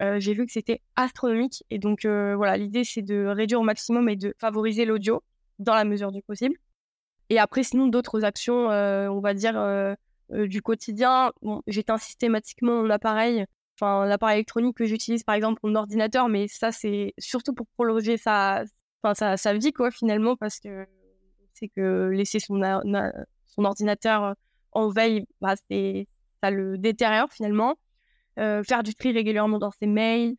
euh, 0.02 0.20
j'ai 0.20 0.34
vu 0.34 0.46
que 0.46 0.52
c'était 0.52 0.82
astronomique. 0.96 1.64
Et 1.70 1.80
donc, 1.80 2.06
euh, 2.06 2.36
voilà, 2.36 2.58
l'idée, 2.58 2.84
c'est 2.84 3.02
de 3.02 3.26
réduire 3.26 3.60
au 3.60 3.64
maximum 3.64 4.10
et 4.10 4.16
de 4.16 4.36
favoriser 4.40 4.86
l'audio 4.86 5.24
dans 5.60 5.74
la 5.74 5.86
mesure 5.86 6.12
du 6.12 6.22
possible. 6.22 6.56
Et 7.30 7.40
après, 7.40 7.64
sinon, 7.64 7.88
d'autres 7.88 8.24
actions, 8.24 8.72
euh, 8.72 9.08
on 9.10 9.20
va 9.20 9.34
dire, 9.34 9.56
du 10.30 10.62
quotidien. 10.62 11.32
J'éteins 11.68 11.98
systématiquement 11.98 12.84
mon 12.84 12.90
appareil, 12.90 13.46
enfin, 13.80 14.06
l'appareil 14.06 14.38
électronique 14.38 14.78
que 14.78 14.86
j'utilise, 14.86 15.24
par 15.24 15.36
exemple, 15.36 15.60
mon 15.63 15.76
ordinateur, 15.76 16.30
mais 16.30 16.48
ça, 16.48 16.72
c'est 16.72 17.13
surtout 17.18 17.54
pour 17.54 17.68
prolonger 17.76 18.18
sa, 18.18 18.63
sa, 19.13 19.38
sa, 19.38 19.54
vie, 19.54 19.74
quoi, 19.74 19.92
finalement, 19.92 20.36
parce 20.36 20.60
que 20.60 20.86
c'est 21.54 21.70
que 21.70 22.10
laisser 22.10 22.40
son, 22.40 22.62
ordinateur 23.58 24.36
en 24.74 24.90
veille, 24.90 25.26
bah, 25.42 25.56
c'est 25.70 26.08
ça 26.44 26.52
le 26.52 26.78
détériore 26.78 27.32
finalement. 27.32 27.76
Faire 28.38 28.84
du 28.84 28.94
tri 28.94 29.12
régulièrement 29.12 29.58
dans 29.58 29.72
ses 29.72 29.88
mails, 29.88 30.36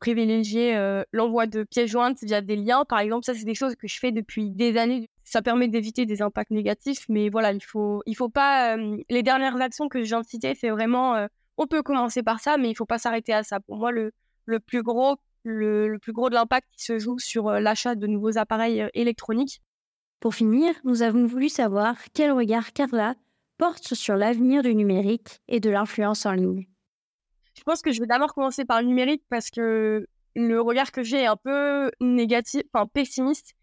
privilégier 0.00 0.76
l'envoi 1.12 1.46
de 1.46 1.62
pièces 1.62 1.90
jointes 1.90 2.18
via 2.22 2.40
des 2.40 2.56
liens, 2.56 2.84
par 2.84 2.98
exemple. 2.98 3.24
Ça, 3.24 3.34
c'est 3.34 3.44
des 3.44 3.54
choses 3.54 3.76
que 3.76 3.86
je 3.86 3.98
fais 3.98 4.10
depuis 4.10 4.50
des 4.50 4.76
années. 4.76 5.08
Ça 5.28 5.42
permet 5.42 5.66
d'éviter 5.66 6.06
des 6.06 6.22
impacts 6.22 6.52
négatifs, 6.52 7.04
mais 7.08 7.28
voilà, 7.28 7.52
il 7.52 7.62
faut, 7.62 8.00
il 8.06 8.14
faut 8.14 8.28
pas. 8.28 8.76
les 8.76 9.22
dernières 9.22 9.60
actions 9.60 9.88
que 9.88 9.98
de 9.98 10.24
citer, 10.24 10.54
c'est 10.54 10.70
vraiment. 10.70 11.26
on 11.58 11.66
peut 11.66 11.82
commencer 11.82 12.22
par 12.22 12.38
ça, 12.38 12.56
mais 12.56 12.70
il 12.70 12.76
faut 12.76 12.86
pas 12.86 12.98
s'arrêter 12.98 13.32
à 13.32 13.42
ça. 13.42 13.58
Pour 13.58 13.76
moi, 13.76 13.90
le, 13.90 14.12
le 14.44 14.60
plus 14.60 14.82
gros, 14.82 15.16
le, 15.42 15.88
le 15.88 15.98
plus 15.98 16.12
gros 16.12 16.30
de 16.30 16.34
l'impact 16.34 16.68
qui 16.72 16.84
se 16.84 17.00
joue 17.00 17.18
sur 17.18 17.50
l'achat 17.50 17.96
de 17.96 18.06
nouveaux 18.06 18.38
appareils 18.38 18.88
électroniques. 18.94 19.60
Pour 20.20 20.34
finir, 20.34 20.72
nous 20.84 21.02
avons 21.02 21.26
voulu 21.26 21.48
savoir 21.48 21.96
quel 22.14 22.32
regard 22.32 22.72
Carla 22.72 23.16
porte 23.58 23.94
sur 23.94 24.16
l'avenir 24.16 24.62
du 24.62 24.74
numérique 24.74 25.40
et 25.48 25.60
de 25.60 25.70
l'influence 25.70 26.26
en 26.26 26.32
ligne 26.32 26.66
Je 27.56 27.62
pense 27.64 27.82
que 27.82 27.92
je 27.92 28.00
vais 28.00 28.06
d'abord 28.06 28.34
commencer 28.34 28.64
par 28.64 28.80
le 28.80 28.88
numérique 28.88 29.24
parce 29.28 29.50
que 29.50 30.06
le 30.34 30.60
regard 30.60 30.92
que 30.92 31.02
j'ai 31.02 31.22
est 31.22 31.26
un 31.26 31.36
peu 31.36 31.90
négatif, 32.00 32.62
enfin 32.72 32.86
pessimiste. 32.86 33.54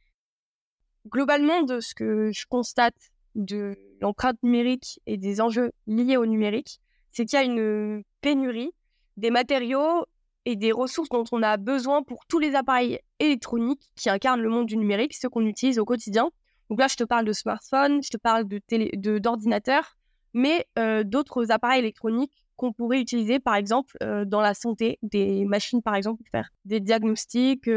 Globalement, 1.08 1.64
de 1.64 1.80
ce 1.80 1.94
que 1.96 2.32
je 2.32 2.46
constate 2.48 2.96
de 3.36 3.76
l'empreinte 4.02 4.42
numérique 4.44 5.00
et 5.06 5.18
des 5.18 5.42
enjeux 5.42 5.72
liés 5.88 6.18
au 6.18 6.26
numérique, 6.26 6.80
c'est 7.12 7.26
qu'il 7.26 7.38
y 7.38 7.42
a 7.42 7.46
une 7.46 8.04
pénurie 8.22 8.72
des 9.18 9.30
matériaux 9.30 10.06
et 10.46 10.56
des 10.56 10.72
ressources 10.72 11.10
dont 11.10 11.24
on 11.32 11.42
a 11.44 11.58
besoin 11.58 12.04
pour 12.04 12.26
tous 12.28 12.40
les 12.40 12.56
appareils 12.56 13.00
électroniques 13.20 13.90
qui 13.96 14.10
incarnent 14.10 14.42
le 14.42 14.50
monde 14.50 14.66
du 14.66 14.78
numérique, 14.78 15.14
ceux 15.14 15.30
qu'on 15.30 15.46
utilise 15.46 15.80
au 15.80 15.86
quotidien. 15.86 16.30
Donc 16.70 16.80
là, 16.80 16.88
je 16.88 16.96
te 16.96 17.04
parle 17.04 17.26
de 17.26 17.34
smartphone, 17.34 18.02
je 18.04 18.10
te 18.10 18.18
parle 18.18 18.48
de 18.48 18.58
télé, 18.58 18.90
de 18.96 19.20
d'ordinateur, 19.20 19.96
mais 20.34 20.66
euh, 20.80 21.04
d'autres 21.04 21.52
appareils 21.52 21.80
électroniques 21.80 22.44
qu'on 22.56 22.74
pourrait 22.74 23.00
utiliser, 23.00 23.40
par 23.40 23.56
exemple, 23.56 23.98
dans 24.26 24.42
la 24.42 24.54
santé, 24.54 25.00
des 25.02 25.44
machines, 25.46 25.82
par 25.82 25.96
exemple, 25.96 26.22
pour 26.24 26.30
faire 26.30 26.50
des 26.66 26.80
diagnostics, 26.80 27.68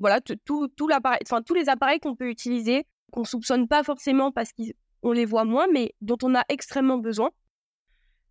voilà, 0.00 0.20
tout, 0.20 0.68
tous 0.76 0.88
les 1.54 1.68
appareils 1.68 2.00
qu'on 2.00 2.16
peut 2.16 2.28
utiliser, 2.28 2.86
qu'on 3.12 3.24
soupçonne 3.24 3.68
pas 3.68 3.84
forcément 3.84 4.32
parce 4.32 4.50
qu'on 4.52 5.12
les 5.12 5.24
voit 5.24 5.44
moins, 5.44 5.66
mais 5.72 5.94
dont 6.00 6.18
on 6.22 6.34
a 6.34 6.42
extrêmement 6.48 6.98
besoin. 6.98 7.30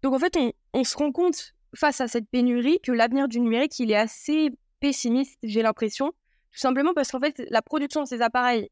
Donc, 0.02 0.14
en 0.14 0.20
fait, 0.20 0.36
on, 0.36 0.52
on 0.74 0.84
se 0.84 0.98
rend 0.98 1.12
compte, 1.12 1.54
face 1.76 2.02
à 2.02 2.08
cette 2.08 2.28
pénurie, 2.30 2.80
que 2.82 2.92
l'avenir 2.92 3.28
du 3.28 3.40
numérique, 3.40 3.78
il 3.80 3.92
est 3.92 3.96
assez 3.96 4.50
pessimiste, 4.80 5.38
j'ai 5.44 5.62
l'impression, 5.62 6.12
tout 6.52 6.60
simplement 6.60 6.94
parce 6.94 7.12
qu'en 7.12 7.20
fait, 7.20 7.42
la 7.50 7.62
production 7.62 8.02
de 8.02 8.08
ces 8.08 8.22
appareils, 8.22 8.70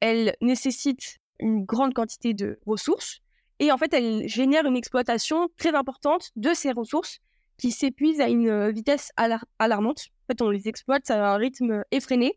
elle 0.00 0.34
nécessite 0.40 1.18
une 1.38 1.64
grande 1.64 1.94
quantité 1.94 2.32
de 2.34 2.58
ressources 2.66 3.20
et 3.58 3.70
en 3.70 3.78
fait, 3.78 3.92
elle 3.94 4.28
génère 4.28 4.66
une 4.66 4.76
exploitation 4.76 5.48
très 5.56 5.74
importante 5.74 6.30
de 6.36 6.54
ces 6.54 6.72
ressources 6.72 7.18
qui 7.62 7.70
s'épuisent 7.70 8.20
à 8.20 8.28
une 8.28 8.48
euh, 8.48 8.72
vitesse 8.72 9.12
alarmante. 9.16 10.06
En 10.24 10.32
fait, 10.32 10.42
on 10.42 10.50
les 10.50 10.66
exploite 10.66 11.08
à 11.12 11.34
un 11.34 11.36
rythme 11.36 11.84
effréné. 11.92 12.36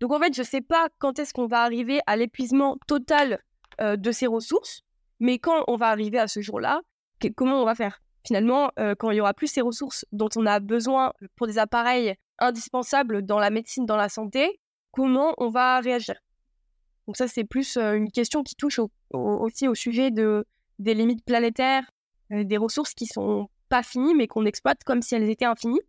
Donc 0.00 0.10
en 0.10 0.18
fait, 0.18 0.34
je 0.34 0.40
ne 0.40 0.46
sais 0.46 0.60
pas 0.60 0.88
quand 0.98 1.20
est-ce 1.20 1.32
qu'on 1.32 1.46
va 1.46 1.62
arriver 1.62 2.00
à 2.08 2.16
l'épuisement 2.16 2.76
total 2.88 3.40
euh, 3.80 3.96
de 3.96 4.10
ces 4.10 4.26
ressources, 4.26 4.80
mais 5.20 5.38
quand 5.38 5.62
on 5.68 5.76
va 5.76 5.86
arriver 5.90 6.18
à 6.18 6.26
ce 6.26 6.40
jour-là, 6.40 6.80
comment 7.36 7.62
on 7.62 7.64
va 7.64 7.76
faire? 7.76 8.02
Finalement, 8.26 8.72
euh, 8.80 8.96
quand 8.98 9.12
il 9.12 9.18
y 9.18 9.20
aura 9.20 9.34
plus 9.34 9.46
ces 9.46 9.60
ressources 9.60 10.04
dont 10.10 10.30
on 10.34 10.44
a 10.46 10.58
besoin 10.58 11.12
pour 11.36 11.46
des 11.46 11.58
appareils 11.58 12.16
indispensables 12.40 13.22
dans 13.24 13.38
la 13.38 13.50
médecine, 13.50 13.86
dans 13.86 13.96
la 13.96 14.08
santé, 14.08 14.60
comment 14.90 15.32
on 15.38 15.48
va 15.48 15.78
réagir? 15.78 16.16
Donc 17.06 17.16
ça, 17.16 17.28
c'est 17.28 17.44
plus 17.44 17.76
une 17.76 18.10
question 18.10 18.42
qui 18.42 18.56
touche 18.56 18.80
aussi 19.12 19.68
au 19.68 19.76
sujet 19.76 20.10
de, 20.10 20.44
des 20.80 20.94
limites 20.94 21.24
planétaires, 21.24 21.88
des 22.30 22.56
ressources 22.56 22.94
qui 22.94 23.06
sont 23.06 23.48
pas 23.70 23.82
finies, 23.82 24.14
mais 24.14 24.26
qu'on 24.26 24.44
exploite 24.44 24.84
comme 24.84 25.00
si 25.00 25.14
elles 25.14 25.30
étaient 25.30 25.46
infinies. 25.46 25.80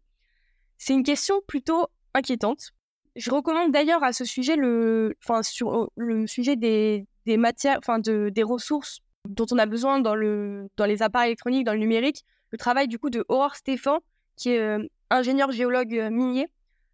C'est 0.77 0.93
une 0.93 1.03
question 1.03 1.41
plutôt 1.47 1.87
inquiétante. 2.13 2.71
Je 3.17 3.29
recommande 3.29 3.71
d'ailleurs 3.71 4.03
à 4.03 4.13
ce 4.13 4.23
sujet 4.23 4.55
le, 4.55 5.15
enfin 5.23 5.43
sur 5.43 5.91
le 5.97 6.27
sujet 6.27 6.55
des, 6.55 7.05
des 7.25 7.35
matières, 7.35 7.77
enfin 7.79 7.99
de, 7.99 8.29
des 8.29 8.43
ressources 8.43 8.99
dont 9.27 9.45
on 9.51 9.57
a 9.57 9.65
besoin 9.65 9.99
dans 9.99 10.15
le, 10.15 10.69
dans 10.77 10.85
les 10.85 11.01
appareils 11.01 11.31
électroniques, 11.31 11.65
dans 11.65 11.73
le 11.73 11.79
numérique, 11.79 12.23
le 12.51 12.57
travail 12.57 12.87
du 12.87 12.97
coup 12.97 13.09
de 13.09 13.25
Aurore 13.27 13.55
Stéphan, 13.55 13.99
qui 14.37 14.51
est 14.51 14.77
ingénieur 15.09 15.51
géologue 15.51 15.93
euh, 15.95 16.09
minier. 16.09 16.47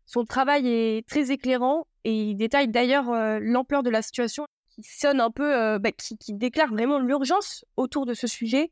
Son 0.06 0.26
travail 0.26 0.68
est 0.68 1.08
très 1.08 1.32
éclairant 1.32 1.86
et 2.04 2.14
il 2.14 2.36
détaille 2.36 2.70
d'ailleurs 2.70 3.10
euh, 3.10 3.40
l'ampleur 3.42 3.84
de 3.84 3.90
la 3.90 4.02
situation 4.02 4.46
qui 4.70 4.84
sonne 4.84 5.20
un 5.20 5.32
peu, 5.32 5.56
euh, 5.56 5.80
bah, 5.80 5.92
qui, 5.92 6.34
déclare 6.34 6.70
vraiment 6.70 7.00
l'urgence 7.00 7.66
autour 7.76 8.06
de 8.06 8.14
ce 8.14 8.28
sujet. 8.28 8.72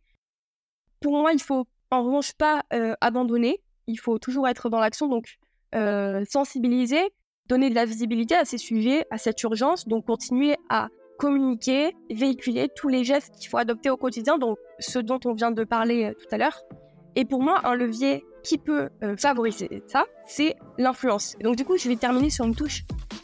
Pour 1.02 1.14
moi, 1.14 1.34
il 1.34 1.42
faut 1.42 1.68
en 1.92 2.04
revanche 2.04 2.34
pas 2.34 2.64
abandonner. 3.02 3.62
Il 3.88 4.00
faut 4.00 4.18
toujours 4.18 4.48
être 4.48 4.70
dans 4.70 4.80
l'action, 4.80 5.08
donc 5.08 5.38
sensibiliser, 6.28 7.02
donner 7.48 7.70
de 7.70 7.76
la 7.76 7.86
visibilité 7.86 8.36
à 8.36 8.46
ces 8.46 8.58
sujets, 8.58 9.06
à 9.12 9.18
cette 9.18 9.42
urgence, 9.44 9.88
donc 9.88 10.06
continuer 10.06 10.56
à 10.70 10.90
communiquer, 11.18 11.96
véhiculer 12.10 12.70
tous 12.76 12.90
les 12.90 13.04
gestes 13.04 13.36
qu'il 13.36 13.50
faut 13.50 13.58
adopter 13.58 13.90
au 13.90 13.98
quotidien, 13.98 14.38
donc 14.38 14.58
ce 14.80 15.00
dont 15.00 15.20
on 15.26 15.34
vient 15.34 15.52
de 15.52 15.64
parler 15.64 16.14
tout 16.20 16.28
à 16.34 16.38
l'heure. 16.38 16.62
Et 17.16 17.24
pour 17.26 17.42
moi, 17.42 17.62
un 17.64 17.76
levier 17.76 18.26
qui 18.46 18.58
peut 18.58 18.90
euh, 19.04 19.18
favoriser 19.18 19.84
ça, 19.88 20.06
c'est 20.26 20.56
l'influence. 20.78 21.36
Donc 21.42 21.56
du 21.56 21.66
coup, 21.66 21.78
je 21.78 21.90
vais 21.90 21.96
terminer 21.96 22.30
sur 22.30 22.46
une 22.46 22.56
touche 22.56 22.84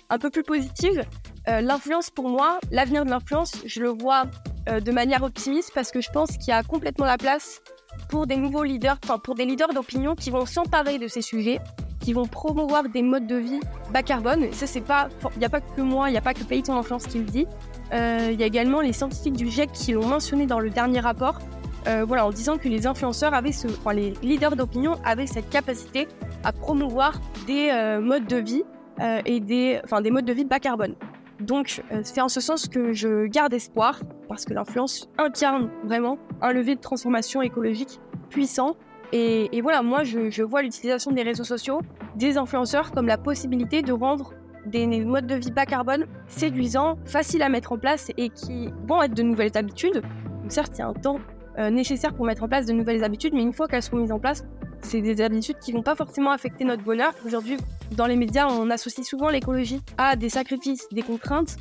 un 0.10 0.18
peu 0.18 0.30
plus 0.30 0.44
positive. 0.44 1.06
Euh, 1.48 1.62
l'influence 1.62 2.10
pour 2.10 2.28
moi, 2.28 2.60
l'avenir 2.72 3.06
de 3.06 3.10
l'influence, 3.10 3.54
je 3.66 3.82
le 3.82 3.90
vois 3.90 4.24
euh, 4.70 4.80
de 4.80 4.92
manière 4.92 5.24
optimiste 5.24 5.72
parce 5.74 5.92
que 5.92 6.02
je 6.02 6.10
pense 6.12 6.32
qu'il 6.38 6.48
y 6.48 6.52
a 6.52 6.64
complètement 6.64 7.06
la 7.06 7.18
place 7.18 7.62
pour 8.10 8.28
des 8.28 8.38
nouveaux 8.38 8.64
leaders, 8.64 8.98
enfin 9.04 9.18
pour 9.18 9.36
des 9.36 9.46
leaders 9.46 9.74
d'opinion 9.74 10.16
qui 10.16 10.30
vont 10.30 10.46
s'emparer 10.46 11.00
de 11.00 11.08
ces 11.08 11.22
sujets, 11.22 11.60
qui 12.00 12.14
vont 12.14 12.26
promouvoir 12.26 12.84
des 12.90 13.02
modes 13.02 13.28
de 13.28 13.36
vie 13.36 13.60
bas 13.94 14.04
carbone. 14.04 14.44
Et 14.44 14.52
ça, 14.52 14.68
c'est 14.68 14.82
pas, 14.82 15.10
il 15.36 15.40
n'y 15.40 15.46
a 15.46 15.50
pas 15.50 15.62
que 15.62 15.82
moi, 15.82 16.10
il 16.10 16.14
n'y 16.14 16.18
a 16.18 16.22
pas 16.22 16.34
que 16.34 16.44
Payton 16.44 16.76
Influence 16.76 17.08
qui 17.08 17.20
le 17.20 17.26
dit. 17.26 17.48
Il 17.94 18.40
y 18.40 18.44
a 18.44 18.46
également 18.46 18.82
les 18.82 18.94
scientifiques 18.94 19.36
du 19.36 19.50
GIEC 19.50 19.72
qui 19.74 19.92
l'ont 19.92 20.08
mentionné 20.08 20.46
dans 20.46 20.60
le 20.60 20.70
dernier 20.70 21.02
rapport. 21.02 21.40
Euh, 21.88 22.06
voilà, 22.08 22.26
en 22.26 22.30
disant 22.30 22.58
que 22.58 22.70
les 22.70 22.86
influenceurs 22.86 23.34
avaient 23.34 23.54
enfin, 23.66 23.94
les 23.94 24.14
leaders 24.22 24.56
d'opinion 24.56 24.98
avaient 25.04 25.26
cette 25.26 25.50
capacité 25.50 26.08
à 26.44 26.52
promouvoir 26.52 27.20
des 27.48 27.70
euh, 27.72 28.00
modes 28.00 28.28
de 28.28 28.38
vie 28.38 28.64
euh, 29.00 29.22
et 29.26 29.40
des, 29.40 29.80
enfin, 29.84 30.02
des 30.02 30.12
modes 30.12 30.26
de 30.26 30.34
vie 30.34 30.46
bas 30.46 30.60
carbone. 30.60 30.94
Donc, 31.42 31.82
c'est 32.04 32.22
en 32.22 32.30
ce 32.30 32.40
sens 32.40 32.68
que 32.68 32.94
je 32.94 33.26
garde 33.26 33.54
espoir, 33.54 34.00
parce 34.28 34.46
que 34.46 34.54
l'influence 34.54 35.10
incarne 35.18 35.70
vraiment 35.84 36.18
un 36.42 36.54
levier 36.54 36.76
de 36.76 36.82
transformation 36.82 37.42
écologique 37.42 38.00
puissant. 38.30 38.76
Et, 39.14 39.62
voilà, 39.62 39.82
moi, 39.82 40.04
je, 40.04 40.42
vois 40.44 40.62
l'utilisation 40.62 41.12
des 41.12 41.24
réseaux 41.24 41.44
sociaux, 41.44 41.82
des 42.16 42.38
influenceurs, 42.38 42.92
comme 42.92 43.08
la 43.08 43.18
possibilité 43.18 43.82
de 43.82 43.92
rendre 43.92 44.34
des 44.66 44.86
modes 45.04 45.28
de 45.28 45.36
vie 45.36 45.52
bas 45.52 45.66
carbone 45.66 46.06
séduisants, 46.28 46.98
faciles 47.06 47.42
à 47.42 47.50
mettre 47.50 47.72
en 47.72 47.78
place 47.78 48.12
et 48.18 48.30
qui 48.30 48.70
vont 48.88 49.02
être 49.02 49.14
de 49.14 49.24
nouvelles 49.24 49.56
habitudes. 49.56 50.04
Certes, 50.48 50.74
il 50.78 50.80
y 50.80 50.82
a 50.84 50.88
un 50.88 50.94
temps 50.94 51.20
euh, 51.58 51.70
nécessaires 51.70 52.14
pour 52.14 52.26
mettre 52.26 52.44
en 52.44 52.48
place 52.48 52.68
de 52.68 52.74
nouvelles 52.74 53.04
habitudes, 53.04 53.34
mais 53.34 53.42
une 53.42 53.54
fois 53.54 53.68
qu'elles 53.68 53.84
sont 53.84 53.96
mises 53.96 54.12
en 54.12 54.20
place, 54.20 54.46
c'est 54.84 55.02
des 55.02 55.22
habitudes 55.22 55.60
qui 55.60 55.72
vont 55.72 55.84
pas 55.84 55.96
forcément 55.96 56.32
affecter 56.32 56.64
notre 56.64 56.84
bonheur. 56.84 57.14
Aujourd'hui, 57.26 57.58
dans 57.92 58.06
les 58.06 58.16
médias, 58.16 58.48
on 58.48 58.70
associe 58.70 59.06
souvent 59.06 59.30
l'écologie 59.30 59.82
à 59.98 60.16
des 60.16 60.30
sacrifices, 60.30 60.88
des 60.92 61.02
contraintes, 61.02 61.58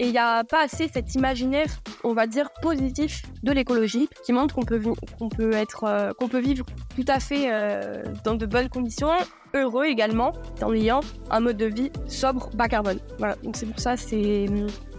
et 0.00 0.06
il 0.06 0.12
n'y 0.12 0.18
a 0.18 0.44
pas 0.44 0.62
assez 0.64 0.88
cet 0.88 1.14
imaginaire, 1.16 1.66
on 2.04 2.12
va 2.12 2.26
dire, 2.26 2.50
positif 2.62 3.22
de 3.42 3.50
l'écologie, 3.50 4.08
qui 4.24 4.32
montre 4.32 4.54
qu'on 4.54 4.62
peut, 4.62 4.80
qu'on 5.18 5.28
peut, 5.28 5.50
euh, 5.54 6.12
qu'on 6.12 6.28
peut 6.28 6.38
vivre 6.38 6.64
tout 6.94 7.04
à 7.08 7.18
fait 7.18 7.46
euh, 7.50 8.04
dans 8.24 8.34
de 8.34 8.46
bonnes 8.46 8.68
conditions, 8.68 9.10
heureux 9.54 9.86
également, 9.86 10.32
en 10.62 10.72
ayant 10.72 11.00
un 11.30 11.40
mode 11.40 11.56
de 11.56 11.66
vie 11.66 11.90
sobre, 12.06 12.48
bas 12.54 12.68
carbone. 12.68 13.00
Voilà, 13.18 13.34
donc 13.42 13.56
c'est 13.56 13.66
pour 13.66 13.80
ça, 13.80 13.96
c'est 13.96 14.46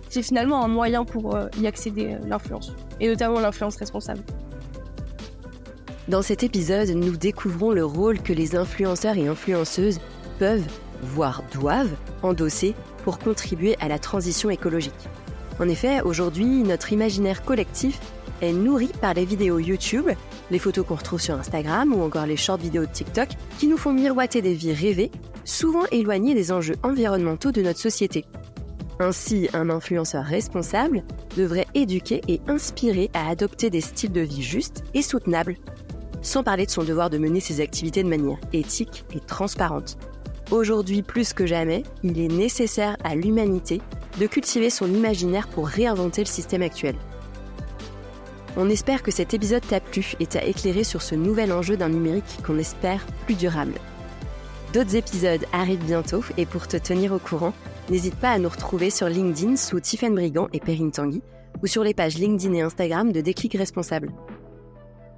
c'est 0.09 0.23
finalement 0.23 0.65
un 0.65 0.67
moyen 0.67 1.05
pour 1.05 1.35
euh, 1.35 1.47
y 1.59 1.67
accéder, 1.67 2.17
l'influence, 2.25 2.73
et 2.99 3.07
notamment 3.07 3.39
l'influence 3.39 3.75
responsable. 3.77 4.23
Dans 6.09 6.23
cet 6.23 6.41
épisode, 6.41 6.89
nous 6.89 7.15
découvrons 7.15 7.71
le 7.71 7.85
rôle 7.85 8.19
que 8.19 8.33
les 8.33 8.55
influenceurs 8.55 9.15
et 9.15 9.27
influenceuses 9.27 9.99
peuvent, 10.39 10.65
voire 11.03 11.43
doivent, 11.53 11.95
endosser 12.23 12.73
pour 13.03 13.19
contribuer 13.19 13.75
à 13.79 13.87
la 13.87 13.99
transition 13.99 14.49
écologique. 14.49 15.07
En 15.59 15.69
effet, 15.69 16.01
aujourd'hui, 16.01 16.63
notre 16.63 16.91
imaginaire 16.93 17.43
collectif 17.43 17.99
est 18.41 18.53
nourri 18.53 18.89
par 18.99 19.13
les 19.13 19.23
vidéos 19.23 19.59
YouTube, 19.59 20.09
les 20.49 20.57
photos 20.57 20.83
qu'on 20.83 20.95
retrouve 20.95 21.21
sur 21.21 21.35
Instagram 21.35 21.93
ou 21.93 22.01
encore 22.01 22.25
les 22.25 22.37
short 22.37 22.59
vidéos 22.59 22.87
de 22.87 22.91
TikTok 22.91 23.29
qui 23.59 23.67
nous 23.67 23.77
font 23.77 23.93
miroiter 23.93 24.41
des 24.41 24.55
vies 24.55 24.73
rêvées, 24.73 25.11
souvent 25.45 25.85
éloignées 25.91 26.33
des 26.33 26.51
enjeux 26.51 26.77
environnementaux 26.81 27.51
de 27.51 27.61
notre 27.61 27.79
société. 27.79 28.25
Ainsi, 28.99 29.47
un 29.53 29.69
influenceur 29.69 30.25
responsable 30.25 31.03
devrait 31.37 31.67
éduquer 31.75 32.21
et 32.27 32.41
inspirer 32.47 33.11
à 33.13 33.29
adopter 33.29 33.69
des 33.69 33.79
styles 33.79 34.11
de 34.11 34.21
vie 34.21 34.41
justes 34.41 34.83
et 34.95 35.03
soutenables, 35.03 35.55
sans 36.21 36.43
parler 36.43 36.65
de 36.65 36.71
son 36.71 36.83
devoir 36.83 37.09
de 37.09 37.17
mener 37.17 37.39
ses 37.39 37.61
activités 37.61 38.03
de 38.03 38.09
manière 38.09 38.37
éthique 38.53 39.05
et 39.15 39.19
transparente. 39.19 39.97
Aujourd'hui 40.51 41.01
plus 41.01 41.33
que 41.33 41.45
jamais, 41.45 41.83
il 42.03 42.19
est 42.19 42.27
nécessaire 42.27 42.97
à 43.03 43.15
l'humanité 43.15 43.81
de 44.19 44.27
cultiver 44.27 44.69
son 44.69 44.87
imaginaire 44.87 45.47
pour 45.47 45.67
réinventer 45.67 46.21
le 46.21 46.27
système 46.27 46.61
actuel. 46.61 46.95
On 48.57 48.69
espère 48.69 49.03
que 49.03 49.11
cet 49.11 49.33
épisode 49.33 49.65
t'a 49.67 49.79
plu 49.79 50.13
et 50.19 50.25
t'a 50.25 50.43
éclairé 50.43 50.83
sur 50.83 51.01
ce 51.01 51.15
nouvel 51.15 51.53
enjeu 51.53 51.77
d'un 51.77 51.89
numérique 51.89 52.39
qu'on 52.45 52.57
espère 52.57 53.05
plus 53.25 53.35
durable. 53.35 53.73
D'autres 54.73 54.95
épisodes 54.95 55.45
arrivent 55.53 55.85
bientôt 55.85 56.23
et 56.37 56.45
pour 56.45 56.67
te 56.67 56.77
tenir 56.77 57.13
au 57.13 57.19
courant, 57.19 57.53
N'hésite 57.89 58.15
pas 58.15 58.29
à 58.29 58.37
nous 58.37 58.49
retrouver 58.49 58.91
sur 58.91 59.09
LinkedIn 59.09 59.55
sous 59.55 59.79
Tiffen 59.79 60.13
Brigand 60.13 60.47
et 60.53 60.59
Perrine 60.59 60.91
Tanguy 60.91 61.23
ou 61.63 61.67
sur 61.67 61.83
les 61.83 61.95
pages 61.95 62.19
LinkedIn 62.19 62.53
et 62.53 62.61
Instagram 62.61 63.11
de 63.11 63.19
Déclic 63.19 63.53
Responsable. 63.53 64.11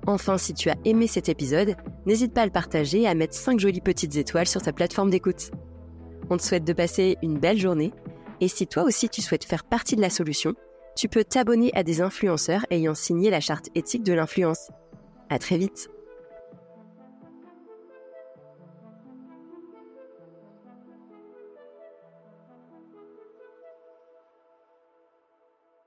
Enfin, 0.08 0.38
si 0.38 0.54
tu 0.54 0.70
as 0.70 0.76
aimé 0.84 1.08
cet 1.08 1.30
épisode, 1.30 1.76
n'hésite 2.06 2.34
pas 2.34 2.42
à 2.42 2.46
le 2.46 2.52
partager 2.52 3.02
et 3.02 3.08
à 3.08 3.14
mettre 3.14 3.36
5 3.36 3.60
jolies 3.60 3.82
petites 3.82 4.16
étoiles 4.16 4.48
sur 4.48 4.62
ta 4.62 4.74
plateforme 4.74 5.10
d'écoute. 5.10 5.52
On 6.30 6.38
te 6.38 6.44
souhaite 6.44 6.64
de 6.64 6.74
passer 6.74 7.18
une 7.22 7.38
belle 7.38 7.60
journée 7.60 7.94
et 8.40 8.48
si 8.48 8.66
toi 8.66 8.84
aussi 8.84 9.10
tu 9.10 9.22
souhaites 9.22 9.44
faire 9.44 9.64
partie 9.64 9.96
de 9.96 10.02
la 10.02 10.10
solution, 10.10 10.56
tu 10.96 11.08
peux 11.08 11.24
t'abonner 11.24 11.72
à 11.76 11.84
des 11.84 12.02
influenceurs 12.02 12.66
ayant 12.72 12.96
signé 12.96 13.30
la 13.30 13.40
charte 13.40 13.70
éthique 13.76 14.04
de 14.04 14.14
l'influence. 14.14 14.70
À 15.30 15.40
très 15.40 15.58
vite! 15.58 15.90